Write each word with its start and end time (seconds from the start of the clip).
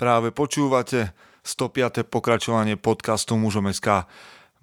Práve 0.00 0.32
počúvate 0.32 1.12
105. 1.44 2.08
pokračovanie 2.08 2.80
podcastu 2.80 3.36
Mužom 3.36 3.68
SK. 3.68 4.08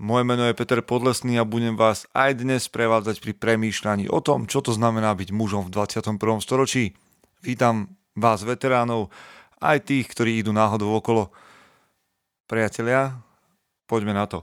Moje 0.02 0.26
meno 0.26 0.50
je 0.50 0.58
Peter 0.58 0.82
Podlesný 0.82 1.38
a 1.38 1.46
budem 1.46 1.78
vás 1.78 2.10
aj 2.18 2.42
dnes 2.42 2.66
prevádzať 2.66 3.22
pri 3.22 3.38
premýšľaní 3.38 4.10
o 4.10 4.18
tom, 4.18 4.50
čo 4.50 4.66
to 4.66 4.74
znamená 4.74 5.14
byť 5.14 5.30
mužom 5.30 5.70
v 5.70 5.78
21. 5.78 6.18
storočí. 6.42 6.98
Vítam 7.46 7.86
vás 8.18 8.42
veteránov, 8.42 9.14
aj 9.62 9.86
tých, 9.86 10.10
ktorí 10.10 10.42
idú 10.42 10.58
náhodou 10.58 10.98
okolo. 10.98 11.30
Priatelia, 12.50 13.22
poďme 13.86 14.18
na 14.18 14.26
to. 14.26 14.42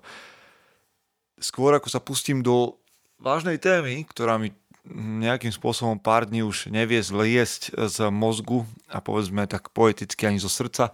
Skôr 1.43 1.75
ako 1.75 1.91
sa 1.91 1.99
pustím 1.99 2.39
do 2.39 2.79
vážnej 3.19 3.59
témy, 3.59 4.07
ktorá 4.07 4.39
mi 4.39 4.55
nejakým 4.93 5.53
spôsobom 5.53 5.96
pár 5.96 6.29
dní 6.29 6.45
už 6.45 6.69
nevie 6.69 7.01
zliesť 7.01 7.73
z 7.89 7.96
mozgu 8.12 8.69
a 8.93 9.01
povedzme 9.01 9.48
tak 9.48 9.73
poeticky 9.73 10.29
ani 10.29 10.37
zo 10.37 10.53
srdca, 10.53 10.93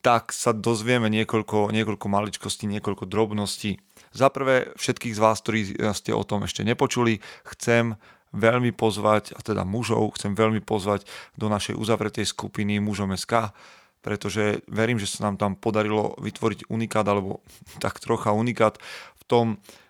tak 0.00 0.32
sa 0.32 0.56
dozvieme 0.56 1.12
niekoľko, 1.12 1.68
niekoľko 1.76 2.06
maličkostí, 2.08 2.64
niekoľko 2.64 3.04
drobností. 3.04 3.76
Za 4.16 4.32
prvé, 4.32 4.72
všetkých 4.80 5.12
z 5.12 5.20
vás, 5.20 5.44
ktorí 5.44 5.60
ste 5.92 6.16
o 6.16 6.24
tom 6.24 6.48
ešte 6.48 6.64
nepočuli, 6.64 7.20
chcem 7.44 8.00
veľmi 8.32 8.72
pozvať, 8.72 9.36
a 9.36 9.40
teda 9.44 9.68
mužov, 9.68 10.16
chcem 10.16 10.32
veľmi 10.32 10.64
pozvať 10.64 11.04
do 11.36 11.52
našej 11.52 11.76
uzavretej 11.76 12.24
skupiny 12.24 12.80
Mužom 12.80 13.12
SK, 13.12 13.52
pretože 14.00 14.64
verím, 14.64 14.96
že 14.96 15.10
sa 15.10 15.28
nám 15.28 15.36
tam 15.36 15.52
podarilo 15.58 16.16
vytvoriť 16.16 16.72
unikát, 16.72 17.04
alebo 17.04 17.44
tak 17.82 18.00
trocha 18.00 18.32
unikát 18.32 18.80
v 19.20 19.22
tom, 19.28 19.46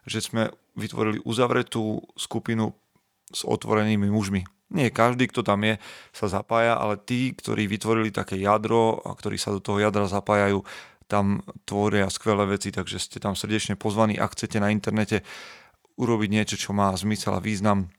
že 0.08 0.24
sme 0.24 0.50
vytvorili 0.74 1.22
uzavretú 1.22 2.02
skupinu 2.18 2.74
s 3.30 3.46
otvorenými 3.46 4.10
mužmi. 4.10 4.42
Nie 4.70 4.94
každý, 4.94 5.26
kto 5.26 5.42
tam 5.42 5.66
je, 5.66 5.82
sa 6.14 6.30
zapája, 6.30 6.78
ale 6.78 6.94
tí, 6.94 7.34
ktorí 7.34 7.66
vytvorili 7.66 8.14
také 8.14 8.38
jadro 8.38 9.02
a 9.02 9.14
ktorí 9.18 9.34
sa 9.34 9.50
do 9.50 9.58
toho 9.58 9.82
jadra 9.82 10.06
zapájajú, 10.06 10.62
tam 11.10 11.42
tvoria 11.66 12.06
skvelé 12.06 12.46
veci, 12.46 12.70
takže 12.70 13.02
ste 13.02 13.18
tam 13.18 13.34
srdečne 13.34 13.74
pozvaní, 13.74 14.14
ak 14.14 14.38
chcete 14.38 14.62
na 14.62 14.70
internete 14.70 15.26
urobiť 15.98 16.28
niečo, 16.30 16.56
čo 16.56 16.70
má 16.70 16.94
zmysel 16.94 17.34
a 17.34 17.42
význam, 17.42 17.90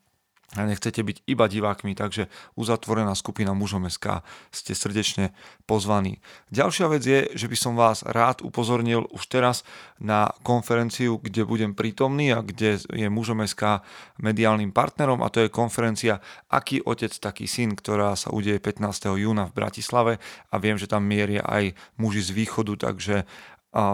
a 0.51 0.67
nechcete 0.67 0.99
byť 0.99 1.31
iba 1.31 1.47
divákmi, 1.47 1.95
takže 1.95 2.27
uzatvorená 2.59 3.15
skupina 3.15 3.55
mužom 3.55 3.87
SK 3.87 4.19
ste 4.51 4.75
srdečne 4.75 5.31
pozvaní. 5.63 6.19
Ďalšia 6.51 6.91
vec 6.91 7.03
je, 7.07 7.19
že 7.39 7.47
by 7.47 7.55
som 7.55 7.73
vás 7.79 8.03
rád 8.03 8.43
upozornil 8.43 9.07
už 9.15 9.31
teraz 9.31 9.63
na 9.95 10.27
konferenciu, 10.43 11.23
kde 11.23 11.47
budem 11.47 11.71
prítomný 11.71 12.35
a 12.35 12.43
kde 12.43 12.83
je 12.83 13.07
mužom 13.07 13.39
SK 13.47 13.79
mediálnym 14.19 14.75
partnerom 14.75 15.23
a 15.23 15.31
to 15.31 15.47
je 15.47 15.47
konferencia 15.47 16.19
Aký 16.51 16.83
otec, 16.83 17.15
taký 17.15 17.47
syn, 17.47 17.79
ktorá 17.79 18.19
sa 18.19 18.35
udeje 18.35 18.59
15. 18.59 19.07
júna 19.15 19.47
v 19.47 19.55
Bratislave 19.55 20.13
a 20.51 20.55
viem, 20.59 20.75
že 20.75 20.91
tam 20.91 21.07
mieria 21.07 21.47
aj 21.47 21.71
muži 21.95 22.27
z 22.27 22.35
východu, 22.35 22.91
takže 22.91 23.23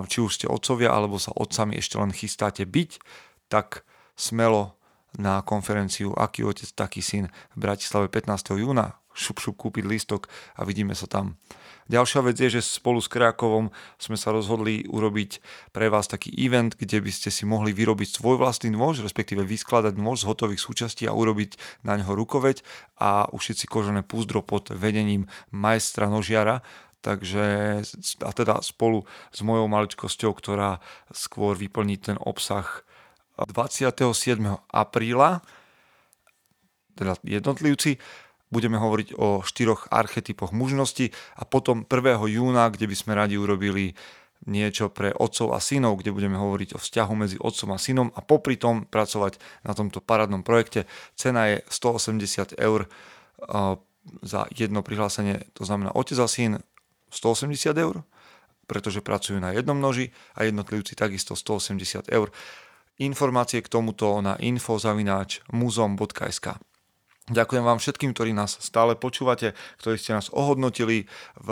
či 0.10 0.18
už 0.26 0.32
ste 0.34 0.50
otcovia 0.50 0.90
alebo 0.90 1.22
sa 1.22 1.38
otcami 1.38 1.78
ešte 1.78 2.02
len 2.02 2.10
chystáte 2.10 2.66
byť, 2.66 2.98
tak 3.46 3.86
smelo 4.18 4.77
na 5.18 5.42
konferenciu 5.42 6.14
Aký 6.14 6.46
otec, 6.46 6.70
taký 6.72 7.02
syn 7.02 7.34
v 7.54 7.58
Bratislave 7.58 8.08
15. 8.08 8.56
júna. 8.56 8.96
Šup, 9.18 9.42
šup, 9.42 9.58
kúpiť 9.58 9.90
lístok 9.90 10.30
a 10.54 10.62
vidíme 10.62 10.94
sa 10.94 11.10
tam. 11.10 11.42
Ďalšia 11.88 12.20
vec 12.20 12.36
je, 12.36 12.60
že 12.60 12.62
spolu 12.62 13.00
s 13.00 13.08
Kreakovom 13.08 13.72
sme 13.96 14.20
sa 14.20 14.36
rozhodli 14.36 14.84
urobiť 14.92 15.40
pre 15.72 15.88
vás 15.88 16.12
taký 16.12 16.36
event, 16.36 16.76
kde 16.76 17.00
by 17.00 17.12
ste 17.16 17.32
si 17.32 17.48
mohli 17.48 17.72
vyrobiť 17.72 18.20
svoj 18.20 18.38
vlastný 18.38 18.76
nôž, 18.76 19.00
respektíve 19.00 19.48
vyskladať 19.48 19.96
nôž 19.96 20.22
z 20.22 20.28
hotových 20.28 20.62
súčastí 20.62 21.08
a 21.08 21.16
urobiť 21.16 21.82
na 21.88 21.96
ňo 21.96 22.12
rukoveď 22.14 22.62
a 23.00 23.32
ušiť 23.32 23.56
si 23.56 23.66
kožené 23.72 24.04
púzdro 24.04 24.44
pod 24.44 24.68
vedením 24.76 25.32
majstra 25.50 26.12
nožiara, 26.12 26.60
takže 27.00 27.80
a 28.20 28.32
teda 28.36 28.60
spolu 28.60 29.08
s 29.32 29.40
mojou 29.40 29.72
maličkosťou, 29.72 30.36
ktorá 30.36 30.84
skôr 31.16 31.56
vyplní 31.56 31.96
ten 32.04 32.20
obsah 32.20 32.84
27. 33.46 34.42
apríla, 34.74 35.46
teda 36.98 37.14
jednotlivci, 37.22 38.02
budeme 38.50 38.80
hovoriť 38.80 39.20
o 39.20 39.44
štyroch 39.44 39.92
archetypoch 39.92 40.56
mužnosti 40.56 41.12
a 41.36 41.44
potom 41.44 41.84
1. 41.86 42.18
júna, 42.32 42.72
kde 42.72 42.88
by 42.88 42.96
sme 42.96 43.14
radi 43.14 43.36
urobili 43.36 43.94
niečo 44.48 44.88
pre 44.88 45.12
otcov 45.12 45.52
a 45.52 45.60
synov, 45.60 46.00
kde 46.00 46.14
budeme 46.14 46.38
hovoriť 46.40 46.78
o 46.78 46.80
vzťahu 46.80 47.14
medzi 47.18 47.38
otcom 47.42 47.74
a 47.74 47.82
synom 47.82 48.08
a 48.14 48.24
popri 48.24 48.56
tom 48.56 48.86
pracovať 48.88 49.42
na 49.66 49.74
tomto 49.74 50.00
parádnom 50.00 50.46
projekte. 50.46 50.86
Cena 51.18 51.52
je 51.52 51.58
180 51.68 52.56
eur 52.56 52.88
za 54.24 54.48
jedno 54.56 54.80
prihlásenie, 54.86 55.52
to 55.52 55.68
znamená 55.68 55.92
otec 55.92 56.16
a 56.22 56.30
syn 56.32 56.64
180 57.12 57.76
eur, 57.76 58.08
pretože 58.70 59.04
pracujú 59.04 59.42
na 59.42 59.52
jednom 59.52 59.76
noži 59.76 60.16
a 60.38 60.48
jednotlivci 60.48 60.96
takisto 60.96 61.36
180 61.36 62.08
eur. 62.08 62.32
Informácie 62.98 63.62
k 63.62 63.70
tomuto 63.70 64.18
na 64.26 64.42
info.muzom.sk 64.42 66.48
Ďakujem 67.28 67.64
vám 67.64 67.78
všetkým, 67.78 68.16
ktorí 68.16 68.32
nás 68.32 68.56
stále 68.58 68.96
počúvate, 68.96 69.52
ktorí 69.84 70.00
ste 70.00 70.16
nás 70.16 70.32
ohodnotili 70.32 71.12
v 71.38 71.50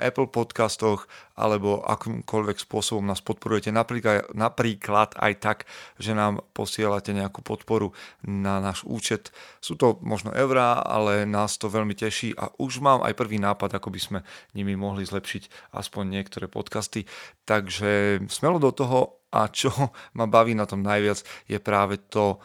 Apple 0.00 0.32
podcastoch 0.32 1.04
alebo 1.36 1.84
akýmkoľvek 1.84 2.56
spôsobom 2.56 3.04
nás 3.04 3.20
podporujete. 3.20 3.68
Napríklad, 3.68 4.32
napríklad 4.32 5.12
aj 5.20 5.32
tak, 5.36 5.58
že 6.00 6.16
nám 6.16 6.40
posielate 6.56 7.12
nejakú 7.12 7.44
podporu 7.44 7.92
na 8.24 8.64
náš 8.64 8.80
účet. 8.88 9.28
Sú 9.60 9.76
to 9.76 10.00
možno 10.00 10.32
eurá, 10.32 10.80
ale 10.80 11.28
nás 11.28 11.60
to 11.60 11.68
veľmi 11.68 11.92
teší 11.92 12.32
a 12.40 12.48
už 12.56 12.80
mám 12.80 13.04
aj 13.04 13.20
prvý 13.20 13.36
nápad, 13.36 13.76
ako 13.76 13.92
by 13.92 14.00
sme 14.00 14.18
nimi 14.56 14.72
mohli 14.74 15.04
zlepšiť 15.04 15.76
aspoň 15.76 16.04
niektoré 16.08 16.48
podcasty. 16.48 17.04
Takže 17.44 18.24
smelo 18.32 18.56
do 18.56 18.72
toho 18.72 19.19
a 19.30 19.46
čo 19.50 19.70
ma 20.18 20.26
baví 20.26 20.54
na 20.54 20.66
tom 20.66 20.82
najviac 20.82 21.22
je 21.46 21.58
práve 21.62 21.98
to, 22.10 22.38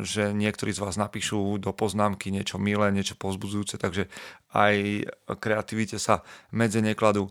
že 0.00 0.32
niektorí 0.32 0.72
z 0.72 0.80
vás 0.80 0.96
napíšu 0.96 1.60
do 1.60 1.70
poznámky 1.76 2.32
niečo 2.32 2.56
milé, 2.56 2.88
niečo 2.90 3.14
pozbudzujúce, 3.20 3.76
takže 3.76 4.08
aj 4.56 5.04
kreativite 5.36 6.00
sa 6.00 6.24
medze 6.48 6.80
nekladú. 6.80 7.28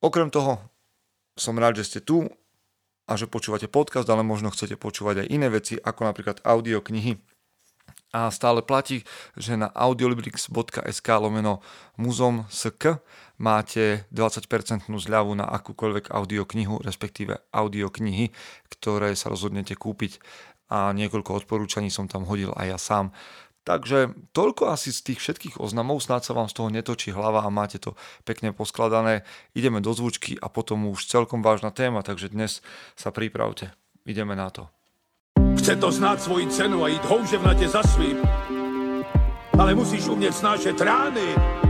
Okrem 0.00 0.32
toho 0.32 0.64
som 1.36 1.56
rád, 1.60 1.80
že 1.80 1.84
ste 1.86 2.00
tu 2.00 2.24
a 3.04 3.12
že 3.20 3.28
počúvate 3.28 3.68
podcast, 3.68 4.08
ale 4.08 4.24
možno 4.24 4.48
chcete 4.48 4.80
počúvať 4.80 5.26
aj 5.26 5.28
iné 5.28 5.48
veci, 5.52 5.76
ako 5.76 6.08
napríklad 6.08 6.40
audioknihy. 6.40 7.20
A 8.10 8.26
stále 8.34 8.58
platí, 8.64 9.06
že 9.38 9.54
na 9.54 9.70
audiolibrix.sk 9.70 11.08
lomeno 11.20 11.62
muzom 11.94 12.48
sk 12.50 12.98
máte 13.40 14.04
20% 14.12 14.84
zľavu 14.86 15.32
na 15.32 15.48
akúkoľvek 15.48 16.12
audioknihu, 16.12 16.84
respektíve 16.84 17.40
audioknihy, 17.50 18.28
ktoré 18.68 19.16
sa 19.16 19.32
rozhodnete 19.32 19.72
kúpiť 19.74 20.20
a 20.70 20.92
niekoľko 20.92 21.44
odporúčaní 21.44 21.88
som 21.88 22.06
tam 22.06 22.28
hodil 22.28 22.52
aj 22.54 22.66
ja 22.68 22.78
sám. 22.78 23.06
Takže 23.64 24.16
toľko 24.32 24.72
asi 24.72 24.88
z 24.88 25.12
tých 25.12 25.20
všetkých 25.20 25.56
oznamov, 25.60 26.00
snáď 26.00 26.32
sa 26.32 26.36
vám 26.36 26.48
z 26.48 26.56
toho 26.56 26.68
netočí 26.72 27.12
hlava 27.12 27.44
a 27.44 27.52
máte 27.52 27.76
to 27.76 27.92
pekne 28.24 28.56
poskladané. 28.56 29.24
Ideme 29.52 29.84
do 29.84 29.92
zvučky 29.92 30.40
a 30.40 30.48
potom 30.48 30.88
už 30.88 31.04
celkom 31.04 31.44
vážna 31.44 31.68
téma, 31.68 32.00
takže 32.00 32.32
dnes 32.32 32.64
sa 32.96 33.12
pripravte. 33.12 33.72
Ideme 34.08 34.32
na 34.32 34.48
to. 34.48 34.72
Chce 35.60 35.76
to 35.76 35.92
znáť 35.92 36.24
svoji 36.24 36.48
cenu 36.48 36.80
a 36.80 36.88
ísť 36.88 37.04
houževnate 37.04 37.66
za 37.68 37.84
svým. 37.84 38.16
Ale 39.60 39.76
musíš 39.76 40.08
umieť 40.08 40.40
snášať 40.40 40.76
rány. 40.80 41.69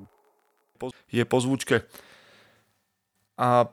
Je 1.13 1.21
po 1.21 1.37
zvučke. 1.37 1.85
A 3.37 3.69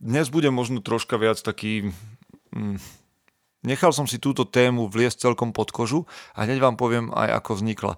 dnes 0.00 0.32
bude 0.32 0.48
možno 0.48 0.80
troška 0.80 1.20
viac 1.20 1.36
taký... 1.44 1.92
Mm, 2.56 2.80
nechal 3.66 3.92
som 3.92 4.08
si 4.08 4.16
túto 4.16 4.48
tému 4.48 4.88
vliesť 4.88 5.28
celkom 5.28 5.52
pod 5.52 5.68
kožu 5.68 6.08
a 6.32 6.48
hneď 6.48 6.64
vám 6.64 6.80
poviem 6.80 7.12
aj 7.12 7.44
ako 7.44 7.50
vznikla 7.60 7.94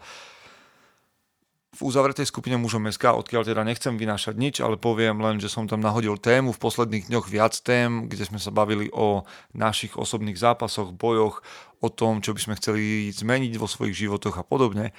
v 1.71 1.81
uzavretej 1.87 2.27
skupine 2.27 2.59
mužom 2.59 2.91
SK, 2.91 3.15
odkiaľ 3.15 3.47
teda 3.47 3.63
nechcem 3.63 3.95
vynášať 3.95 4.35
nič, 4.35 4.59
ale 4.59 4.75
poviem 4.75 5.23
len, 5.23 5.39
že 5.39 5.47
som 5.47 5.71
tam 5.71 5.79
nahodil 5.79 6.19
tému 6.19 6.51
v 6.51 6.63
posledných 6.63 7.07
dňoch 7.07 7.27
viac 7.31 7.55
tém, 7.63 8.11
kde 8.11 8.27
sme 8.27 8.43
sa 8.43 8.51
bavili 8.51 8.91
o 8.91 9.23
našich 9.55 9.95
osobných 9.95 10.35
zápasoch, 10.35 10.91
bojoch, 10.91 11.47
o 11.79 11.89
tom, 11.89 12.21
čo 12.21 12.35
by 12.35 12.41
sme 12.43 12.59
chceli 12.59 13.09
zmeniť 13.15 13.55
vo 13.55 13.71
svojich 13.71 13.97
životoch 13.97 14.37
a 14.37 14.45
podobne. 14.45 14.91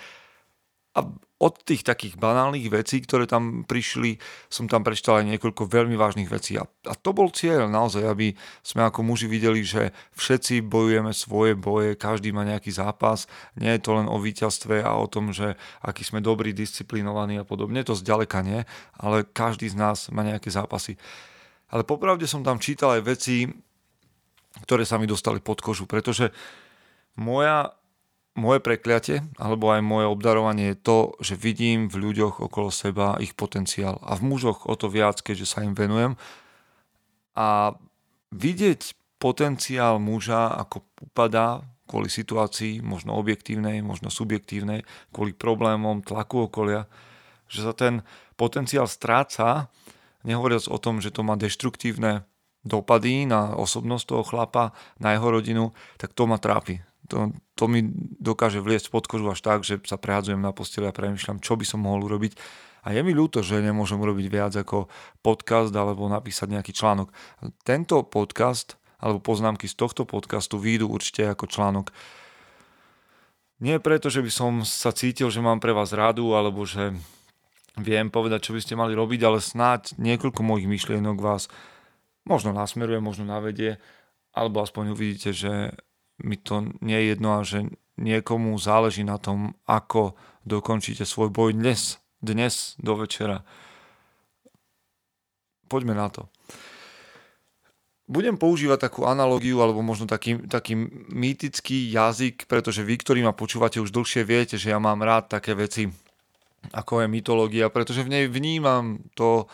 A 0.96 1.06
od 1.42 1.58
tých 1.66 1.82
takých 1.82 2.22
banálnych 2.22 2.70
vecí, 2.70 3.02
ktoré 3.02 3.26
tam 3.26 3.66
prišli, 3.66 4.22
som 4.46 4.70
tam 4.70 4.86
prečítal 4.86 5.26
aj 5.26 5.34
niekoľko 5.34 5.66
veľmi 5.66 5.98
vážnych 5.98 6.30
vecí. 6.30 6.54
A, 6.62 6.70
a 6.86 6.94
to 6.94 7.18
bol 7.18 7.34
cieľ 7.34 7.66
naozaj, 7.66 8.06
aby 8.06 8.38
sme 8.62 8.86
ako 8.86 9.02
muži 9.02 9.26
videli, 9.26 9.66
že 9.66 9.90
všetci 10.14 10.62
bojujeme 10.62 11.10
svoje 11.18 11.58
boje, 11.58 11.98
každý 11.98 12.30
má 12.30 12.46
nejaký 12.46 12.70
zápas. 12.70 13.26
Nie 13.58 13.82
je 13.82 13.90
to 13.90 13.98
len 13.98 14.06
o 14.06 14.22
víťazstve 14.22 14.86
a 14.86 14.94
o 15.02 15.10
tom, 15.10 15.34
že 15.34 15.58
aký 15.82 16.06
sme 16.06 16.22
dobrí, 16.22 16.54
disciplinovaní 16.54 17.42
a 17.42 17.48
podobne. 17.48 17.82
To 17.90 17.98
zďaleka 17.98 18.46
nie, 18.46 18.62
ale 19.02 19.26
každý 19.26 19.66
z 19.66 19.76
nás 19.82 20.14
má 20.14 20.22
nejaké 20.22 20.54
zápasy. 20.54 20.94
Ale 21.74 21.82
popravde 21.82 22.30
som 22.30 22.46
tam 22.46 22.62
čítal 22.62 23.02
aj 23.02 23.02
veci, 23.02 23.50
ktoré 24.62 24.86
sa 24.86 25.02
mi 25.02 25.10
dostali 25.10 25.42
pod 25.42 25.64
kožu, 25.64 25.90
pretože 25.90 26.30
moja 27.18 27.72
moje 28.36 28.63
prekliatie, 28.63 29.28
alebo 29.36 29.75
aj 29.75 29.83
moje 29.83 30.07
obdarovanie 30.07 30.72
je 30.72 30.78
to, 30.80 30.98
že 31.19 31.36
vidím 31.36 31.92
v 31.92 32.00
ľuďoch 32.00 32.39
okolo 32.39 32.72
seba 32.72 33.19
ich 33.19 33.36
potenciál. 33.36 34.00
A 34.00 34.16
v 34.16 34.24
mužoch 34.24 34.63
o 34.68 34.75
to 34.80 34.88
viac, 34.88 35.19
keďže 35.19 35.51
sa 35.51 35.60
im 35.68 35.75
venujem. 35.75 36.16
A 37.36 37.75
vidieť 38.31 38.95
potenciál 39.19 40.00
muža, 40.00 40.48
ako 40.56 40.88
upadá 41.12 41.68
kvôli 41.92 42.07
situácii, 42.07 42.80
možno 42.80 43.19
objektívnej, 43.19 43.83
možno 43.83 44.07
subjektívnej, 44.07 44.88
kvôli 45.12 45.36
problémom, 45.36 46.00
tlaku 46.00 46.48
okolia, 46.48 46.88
že 47.51 47.68
sa 47.68 47.75
ten 47.75 48.00
potenciál 48.39 48.88
stráca, 48.88 49.68
nehovoriac 50.24 50.72
o 50.72 50.80
tom, 50.80 51.04
že 51.04 51.12
to 51.12 51.27
má 51.27 51.36
deštruktívne 51.36 52.24
dopady 52.63 53.27
na 53.27 53.60
osobnosť 53.60 54.06
toho 54.07 54.24
chlapa, 54.24 54.72
na 55.04 55.19
jeho 55.19 55.27
rodinu, 55.27 55.75
tak 56.00 56.16
to 56.16 56.24
ma 56.24 56.39
trápi 56.39 56.80
to, 57.12 57.36
to 57.60 57.68
mi 57.68 57.84
dokáže 58.24 58.63
vliesť 58.63 58.88
pod 58.88 59.12
kožu 59.12 59.28
až 59.28 59.44
tak, 59.44 59.68
že 59.68 59.84
sa 59.84 60.00
prehádzujem 60.00 60.40
na 60.40 60.56
posteli 60.56 60.88
a 60.88 60.96
premyšľam, 60.96 61.44
čo 61.44 61.60
by 61.60 61.68
som 61.68 61.84
mohol 61.84 62.08
urobiť. 62.08 62.40
A 62.88 62.96
je 62.96 63.04
mi 63.04 63.12
ľúto, 63.12 63.44
že 63.44 63.60
nemôžem 63.60 64.00
urobiť 64.00 64.28
viac 64.31 64.54
ako 64.56 64.88
podcast 65.19 65.69
alebo 65.75 66.08
napísať 66.08 66.56
nejaký 66.56 66.72
článok. 66.72 67.12
Tento 67.68 68.02
podcast 68.08 68.80
alebo 68.98 69.19
poznámky 69.19 69.68
z 69.68 69.75
tohto 69.75 70.08
podcastu 70.08 70.58
výjdu 70.58 70.88
určite 70.88 71.28
ako 71.28 71.46
článok. 71.52 71.92
Nie 73.62 73.78
preto, 73.78 74.10
že 74.10 74.25
by 74.25 74.31
som 74.34 74.52
sa 74.66 74.90
cítil, 74.90 75.30
že 75.30 75.44
mám 75.44 75.62
pre 75.62 75.75
vás 75.75 75.94
radu 75.94 76.34
alebo 76.34 76.66
že 76.66 76.96
viem 77.78 78.10
povedať, 78.10 78.50
čo 78.50 78.56
by 78.58 78.62
ste 78.63 78.74
mali 78.80 78.98
robiť, 78.98 79.22
ale 79.22 79.38
snáď 79.38 79.94
niekoľko 80.02 80.42
mojich 80.42 80.66
myšlienok 80.66 81.22
vás 81.22 81.52
možno 82.25 82.54
nasmeruje, 82.54 82.98
možno 82.98 83.30
navedie, 83.30 83.78
alebo 84.34 84.66
aspoň 84.66 84.98
uvidíte, 84.98 85.30
že 85.34 85.78
mi 86.22 86.38
to 86.38 86.70
nie 86.82 86.98
je 86.98 87.06
jedno 87.14 87.30
a 87.38 87.46
že 87.46 87.70
niekomu 87.98 88.58
záleží 88.58 89.06
na 89.06 89.18
tom, 89.22 89.54
ako 89.70 90.18
dokončíte 90.46 91.06
svoj 91.06 91.30
boj 91.30 91.54
dnes, 91.54 92.02
dnes 92.22 92.78
do 92.82 92.98
večera. 92.98 93.46
Poďme 95.70 95.96
na 95.96 96.10
to. 96.10 96.28
Budem 98.12 98.36
používať 98.36 98.92
takú 98.92 99.08
analogiu 99.08 99.64
alebo 99.64 99.80
možno 99.80 100.04
taký, 100.04 100.44
taký 100.44 100.76
mýtický 101.16 101.88
jazyk, 101.96 102.44
pretože 102.44 102.84
vy, 102.84 103.00
ktorí 103.00 103.24
ma 103.24 103.32
počúvate 103.32 103.80
už 103.80 103.96
dlhšie, 103.96 104.28
viete, 104.28 104.60
že 104.60 104.76
ja 104.76 104.84
mám 104.84 105.00
rád 105.00 105.32
také 105.32 105.56
veci, 105.56 105.88
ako 106.76 107.02
je 107.02 107.08
mytológia, 107.08 107.72
pretože 107.72 108.04
v 108.04 108.12
nej 108.12 108.26
vnímam 108.28 109.00
to, 109.16 109.48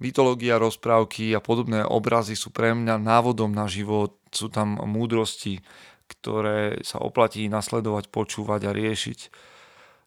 mytológia, 0.00 0.56
rozprávky 0.56 1.36
a 1.36 1.44
podobné 1.44 1.84
obrazy 1.84 2.34
sú 2.34 2.50
pre 2.50 2.72
mňa 2.72 2.96
návodom 2.96 3.52
na 3.52 3.68
život, 3.68 4.16
sú 4.32 4.48
tam 4.48 4.80
múdrosti, 4.80 5.60
ktoré 6.10 6.82
sa 6.82 6.98
oplatí 6.98 7.46
nasledovať, 7.46 8.10
počúvať 8.10 8.66
a 8.66 8.74
riešiť. 8.74 9.18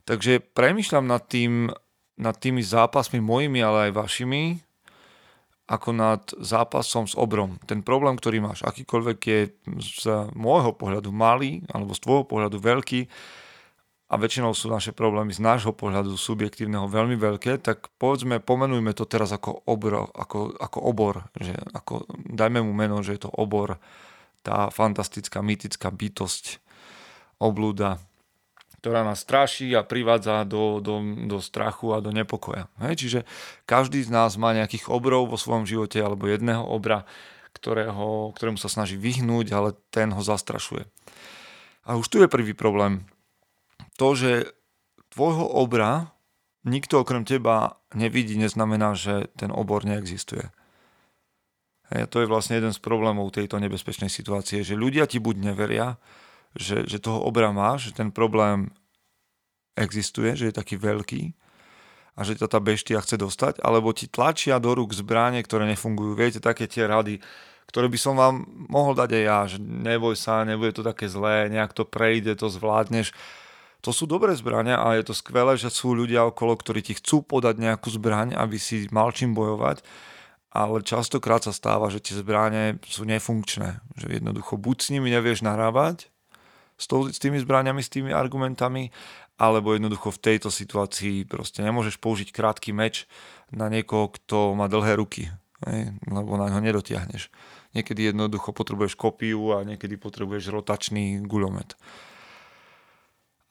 Takže 0.04 0.44
premyšľam 0.52 1.06
nad, 1.08 1.24
tým, 1.24 1.72
nad 2.20 2.36
tými 2.36 2.60
zápasmi 2.60 3.24
mojimi, 3.24 3.64
ale 3.64 3.90
aj 3.90 3.92
vašimi, 3.96 4.60
ako 5.64 5.90
nad 5.96 6.24
zápasom 6.44 7.08
s 7.08 7.16
obrom. 7.16 7.56
Ten 7.64 7.80
problém, 7.88 8.20
ktorý 8.20 8.44
máš, 8.44 8.68
akýkoľvek 8.68 9.20
je 9.24 9.42
z 9.80 10.04
môjho 10.36 10.76
pohľadu 10.76 11.16
malý, 11.16 11.64
alebo 11.72 11.96
z 11.96 12.04
tvojho 12.04 12.26
pohľadu 12.28 12.60
veľký, 12.60 13.08
a 14.14 14.22
väčšinou 14.22 14.54
sú 14.54 14.70
naše 14.70 14.94
problémy 14.94 15.34
z 15.34 15.42
nášho 15.42 15.74
pohľadu 15.74 16.14
subjektívneho 16.14 16.86
veľmi 16.86 17.18
veľké, 17.18 17.58
tak 17.58 17.90
povedzme, 17.98 18.38
pomenujme 18.38 18.94
to 18.94 19.10
teraz 19.10 19.34
ako, 19.34 19.66
obro, 19.66 20.06
ako, 20.14 20.54
ako 20.54 20.80
obor, 20.86 21.26
že 21.34 21.58
ako, 21.74 22.06
dajme 22.30 22.62
mu 22.62 22.78
meno, 22.78 23.02
že 23.02 23.18
je 23.18 23.26
to 23.26 23.34
obor 23.34 23.82
tá 24.46 24.70
fantastická, 24.70 25.42
mýtická 25.42 25.90
bytosť 25.90 26.62
oblúda, 27.42 27.98
ktorá 28.78 29.02
nás 29.02 29.26
straší 29.26 29.74
a 29.74 29.82
privádza 29.82 30.46
do, 30.46 30.78
do, 30.78 31.02
do 31.26 31.42
strachu 31.42 31.98
a 31.98 32.04
do 32.04 32.14
nepokoja. 32.14 32.70
Hej? 32.86 32.94
Čiže 33.02 33.20
každý 33.66 34.06
z 34.06 34.14
nás 34.14 34.38
má 34.38 34.54
nejakých 34.54 34.94
obrov 34.94 35.26
vo 35.26 35.42
svojom 35.42 35.66
živote 35.66 35.98
alebo 35.98 36.30
jedného 36.30 36.62
obra, 36.62 37.10
ktorého, 37.58 38.30
ktorému 38.38 38.62
sa 38.62 38.70
snaží 38.70 38.94
vyhnúť, 38.94 39.58
ale 39.58 39.74
ten 39.90 40.14
ho 40.14 40.22
zastrašuje. 40.22 40.86
A 41.88 41.98
už 41.98 42.06
tu 42.12 42.22
je 42.22 42.30
prvý 42.30 42.54
problém. 42.54 43.08
To, 44.02 44.08
že 44.18 44.54
tvojho 45.14 45.46
obra 45.46 46.14
nikto 46.64 47.04
okrem 47.04 47.28
teba 47.28 47.78
nevidí, 47.94 48.40
neznamená, 48.40 48.96
že 48.96 49.30
ten 49.38 49.52
obor 49.52 49.84
neexistuje. 49.86 50.50
A 51.94 52.10
to 52.10 52.24
je 52.24 52.32
vlastne 52.32 52.58
jeden 52.58 52.74
z 52.74 52.82
problémov 52.82 53.30
tejto 53.36 53.62
nebezpečnej 53.62 54.10
situácie, 54.10 54.66
že 54.66 54.74
ľudia 54.74 55.06
ti 55.06 55.22
buď 55.22 55.54
neveria, 55.54 56.02
že, 56.58 56.90
že 56.90 56.98
toho 56.98 57.22
obra 57.22 57.54
máš, 57.54 57.92
že 57.92 58.02
ten 58.02 58.10
problém 58.10 58.74
existuje, 59.78 60.34
že 60.34 60.50
je 60.50 60.58
taký 60.58 60.80
veľký 60.80 61.34
a 62.14 62.20
že 62.22 62.38
ťa 62.38 62.48
tá 62.50 62.62
beštia 62.62 63.02
chce 63.02 63.18
dostať, 63.18 63.54
alebo 63.66 63.90
ti 63.90 64.06
tlačia 64.06 64.62
do 64.62 64.74
rúk 64.78 64.94
zbráne, 64.94 65.42
ktoré 65.42 65.66
nefungujú. 65.66 66.14
Viete, 66.14 66.38
také 66.38 66.70
tie 66.70 66.86
rady, 66.86 67.18
ktoré 67.66 67.90
by 67.90 67.98
som 67.98 68.14
vám 68.14 68.46
mohol 68.70 68.94
dať 68.94 69.10
aj 69.18 69.24
ja, 69.26 69.40
že 69.50 69.58
neboj 69.62 70.14
sa, 70.14 70.46
nebude 70.46 70.78
to 70.78 70.86
také 70.86 71.10
zlé, 71.10 71.50
nejak 71.50 71.74
to 71.74 71.90
prejde, 71.90 72.38
to 72.38 72.54
zvládneš. 72.54 73.14
To 73.84 73.92
sú 73.92 74.08
dobré 74.08 74.32
zbrania 74.34 74.80
a 74.80 74.96
je 74.96 75.12
to 75.12 75.14
skvelé, 75.16 75.60
že 75.60 75.68
sú 75.68 75.92
ľudia 75.92 76.24
okolo, 76.24 76.56
ktorí 76.56 76.80
ti 76.80 76.96
chcú 76.96 77.20
podať 77.20 77.60
nejakú 77.60 77.92
zbraň, 77.92 78.32
aby 78.40 78.56
si 78.56 78.88
mal 78.90 79.12
čím 79.12 79.36
bojovať 79.36 79.84
ale 80.54 80.86
častokrát 80.86 81.42
sa 81.42 81.50
stáva, 81.50 81.90
že 81.90 81.98
tie 81.98 82.14
zbranie 82.14 82.78
sú 82.86 83.10
nefunkčné. 83.10 83.82
Že 83.98 84.22
jednoducho 84.22 84.62
buď 84.62 84.78
s 84.86 84.92
nimi 84.94 85.10
nevieš 85.10 85.42
narábať, 85.42 86.14
s, 86.78 87.18
tými 87.18 87.42
zbraniami, 87.42 87.82
s 87.82 87.90
tými 87.90 88.14
argumentami, 88.14 88.94
alebo 89.42 89.74
jednoducho 89.74 90.14
v 90.14 90.22
tejto 90.22 90.54
situácii 90.54 91.26
proste 91.26 91.66
nemôžeš 91.66 91.98
použiť 91.98 92.30
krátky 92.30 92.70
meč 92.70 93.10
na 93.50 93.66
niekoho, 93.66 94.14
kto 94.14 94.54
má 94.54 94.70
dlhé 94.70 94.94
ruky, 95.02 95.34
hej, 95.66 95.98
lebo 96.06 96.38
na 96.38 96.54
ňo 96.54 96.62
nedotiahneš. 96.62 97.34
Niekedy 97.74 98.14
jednoducho 98.14 98.54
potrebuješ 98.54 98.94
kopiu 98.94 99.58
a 99.58 99.66
niekedy 99.66 99.98
potrebuješ 99.98 100.54
rotačný 100.54 101.26
guľomet. 101.26 101.74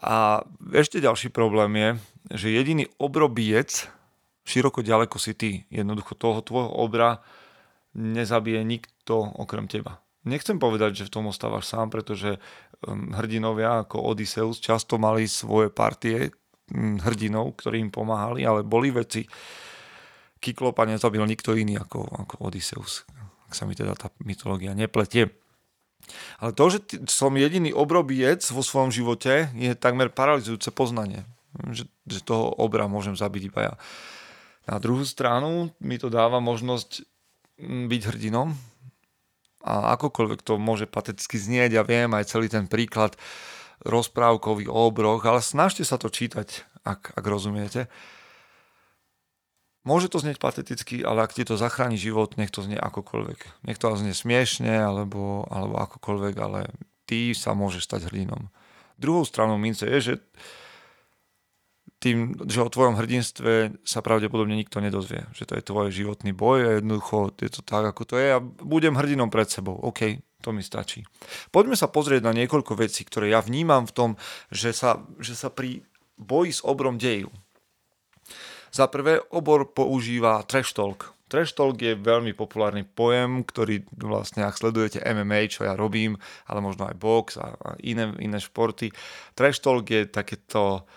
A 0.03 0.43
ešte 0.75 0.99
ďalší 0.99 1.31
problém 1.31 1.79
je, 1.79 1.91
že 2.43 2.51
jediný 2.51 2.91
obrobiec, 2.99 3.87
široko 4.43 4.83
ďaleko 4.83 5.17
si 5.23 5.33
ty. 5.39 5.51
Jednoducho 5.71 6.19
toho 6.19 6.43
tvojho 6.43 6.75
obra 6.75 7.23
nezabije 7.95 8.67
nikto 8.67 9.23
okrem 9.39 9.71
teba. 9.71 10.03
Nechcem 10.27 10.59
povedať, 10.59 11.03
že 11.03 11.07
v 11.11 11.15
tom 11.19 11.25
ostávaš 11.31 11.71
sám, 11.71 11.91
pretože 11.91 12.39
um, 12.87 13.11
hrdinovia 13.15 13.87
ako 13.87 14.15
Odysseus 14.15 14.63
často 14.63 14.99
mali 14.99 15.27
svoje 15.27 15.71
partie 15.71 16.31
um, 16.71 16.99
hrdinov, 17.03 17.59
ktorí 17.59 17.83
im 17.83 17.91
pomáhali, 17.91 18.47
ale 18.47 18.63
boli 18.63 18.95
veci. 18.95 19.27
Kyklopa 20.43 20.87
nezabil 20.87 21.23
nikto 21.27 21.55
iný 21.59 21.79
ako, 21.79 22.07
ako 22.27 22.35
Odysseus, 22.51 23.07
ak 23.47 23.55
sa 23.55 23.67
mi 23.67 23.75
teda 23.75 23.95
tá 23.99 24.11
mytológia 24.23 24.75
nepletie. 24.75 25.42
Ale 26.43 26.53
to, 26.53 26.65
že 26.69 26.79
som 27.09 27.35
jediný 27.35 27.71
obrobiec 27.73 28.43
vo 28.51 28.61
svojom 28.61 28.91
živote, 28.91 29.49
je 29.55 29.73
takmer 29.79 30.11
paralizujúce 30.11 30.75
poznanie. 30.75 31.25
Že, 31.53 31.85
že 32.09 32.21
toho 32.25 32.49
obra 32.57 32.89
môžem 32.89 33.13
zabiť 33.13 33.43
iba 33.53 33.61
ja. 33.73 33.75
Na 34.67 34.79
druhú 34.79 35.03
stranu 35.03 35.75
mi 35.83 35.99
to 35.99 36.07
dáva 36.07 36.39
možnosť 36.39 37.03
mm, 37.59 37.85
byť 37.91 38.03
hrdinom 38.15 38.55
a 39.63 39.95
akokoľvek 39.95 40.41
to 40.43 40.59
môže 40.59 40.91
pateticky 40.91 41.39
znieť, 41.39 41.71
ja 41.79 41.83
viem 41.87 42.11
aj 42.15 42.35
celý 42.35 42.51
ten 42.51 42.67
príklad 42.67 43.15
rozprávkový 43.83 44.71
o 44.71 44.91
obroch, 44.91 45.23
ale 45.27 45.43
snažte 45.43 45.83
sa 45.83 45.99
to 45.99 46.11
čítať, 46.11 46.67
ak, 46.87 47.15
ak 47.15 47.25
rozumiete. 47.27 47.91
Môže 49.83 50.07
to 50.07 50.23
znieť 50.23 50.39
pateticky, 50.39 51.03
ale 51.03 51.27
ak 51.27 51.35
ti 51.35 51.43
to 51.43 51.59
zachráni 51.59 51.99
život, 51.99 52.39
nech 52.39 52.55
to 52.55 52.63
znie 52.63 52.79
akokoľvek. 52.79 53.67
Nech 53.67 53.79
to 53.83 53.91
znie 53.99 54.15
smiešne, 54.15 54.71
alebo, 54.71 55.43
alebo 55.51 55.83
akokoľvek, 55.83 56.35
ale 56.39 56.71
ty 57.11 57.35
sa 57.35 57.59
môžeš 57.59 57.91
stať 57.91 58.01
hrdinom. 58.07 58.47
Druhou 58.95 59.27
stranou 59.27 59.59
mince 59.59 59.83
je, 59.83 59.99
že 59.99 60.15
tým, 62.03 62.35
že 62.51 62.59
o 62.59 62.71
tvojom 62.71 62.99
hrdinstve 62.99 63.79
sa 63.87 64.03
pravdepodobne 64.03 64.59
nikto 64.59 64.83
nedozvie. 64.83 65.27
Že 65.35 65.45
to 65.47 65.53
je 65.55 65.69
tvoj 65.71 65.87
životný 65.95 66.35
boj 66.35 66.59
a 66.67 66.71
jednoducho 66.83 67.31
je 67.39 67.51
to 67.51 67.63
tak, 67.63 67.87
ako 67.87 68.03
to 68.03 68.15
je 68.19 68.35
a 68.35 68.43
budem 68.43 68.99
hrdinom 68.99 69.31
pred 69.31 69.47
sebou. 69.47 69.79
OK, 69.79 70.19
to 70.43 70.51
mi 70.51 70.67
stačí. 70.67 71.07
Poďme 71.55 71.79
sa 71.79 71.87
pozrieť 71.87 72.27
na 72.27 72.35
niekoľko 72.35 72.75
vecí, 72.75 73.07
ktoré 73.07 73.31
ja 73.31 73.39
vnímam 73.39 73.87
v 73.87 73.95
tom, 73.95 74.11
že 74.51 74.75
sa, 74.75 74.99
že 75.23 75.39
sa 75.39 75.47
pri 75.47 75.87
boji 76.19 76.51
s 76.59 76.67
obrom 76.67 76.99
dejú. 76.99 77.31
Za 78.73 78.89
prvé, 78.89 79.21
obor 79.37 79.69
používa 79.77 80.41
trash 80.49 80.73
talk. 80.73 81.13
Trash 81.29 81.53
talk 81.53 81.77
je 81.77 81.93
veľmi 81.93 82.33
populárny 82.33 82.89
pojem, 82.89 83.45
ktorý 83.45 83.85
vlastne, 84.01 84.49
ak 84.49 84.57
sledujete 84.57 85.05
MMA, 85.05 85.53
čo 85.53 85.69
ja 85.69 85.77
robím, 85.77 86.17
ale 86.49 86.65
možno 86.65 86.89
aj 86.89 86.97
box 86.97 87.37
a, 87.37 87.53
iné, 87.85 88.09
iné 88.17 88.41
športy, 88.41 88.89
trash 89.37 89.61
talk 89.61 89.85
je 89.85 90.09
takéto, 90.09 90.89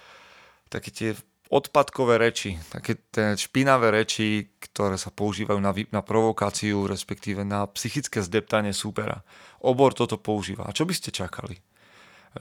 také 0.71 0.91
tie 0.91 1.11
odpadkové 1.51 2.15
reči, 2.15 2.55
také 2.71 2.95
tie 3.11 3.35
špinavé 3.35 3.91
reči, 3.91 4.55
ktoré 4.59 4.95
sa 4.95 5.11
používajú 5.11 5.59
na, 5.59 5.75
na 5.91 6.01
provokáciu, 6.03 6.87
respektíve 6.87 7.43
na 7.43 7.67
psychické 7.75 8.23
zdeptanie 8.23 8.71
súpera. 8.71 9.19
Obor 9.63 9.91
toto 9.91 10.15
používa. 10.15 10.63
A 10.63 10.75
čo 10.75 10.87
by 10.87 10.95
ste 10.95 11.11
čakali? 11.11 11.59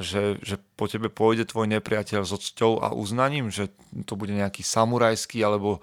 Že, 0.00 0.42
že 0.42 0.58
po 0.74 0.90
tebe 0.90 1.06
pôjde 1.06 1.46
tvoj 1.46 1.70
nepriateľ 1.70 2.26
s 2.26 2.34
cťou 2.34 2.82
a 2.82 2.90
uznaním, 2.90 3.50
že 3.50 3.70
to 4.06 4.18
bude 4.18 4.34
nejaký 4.34 4.66
samurajský 4.66 5.42
alebo 5.46 5.78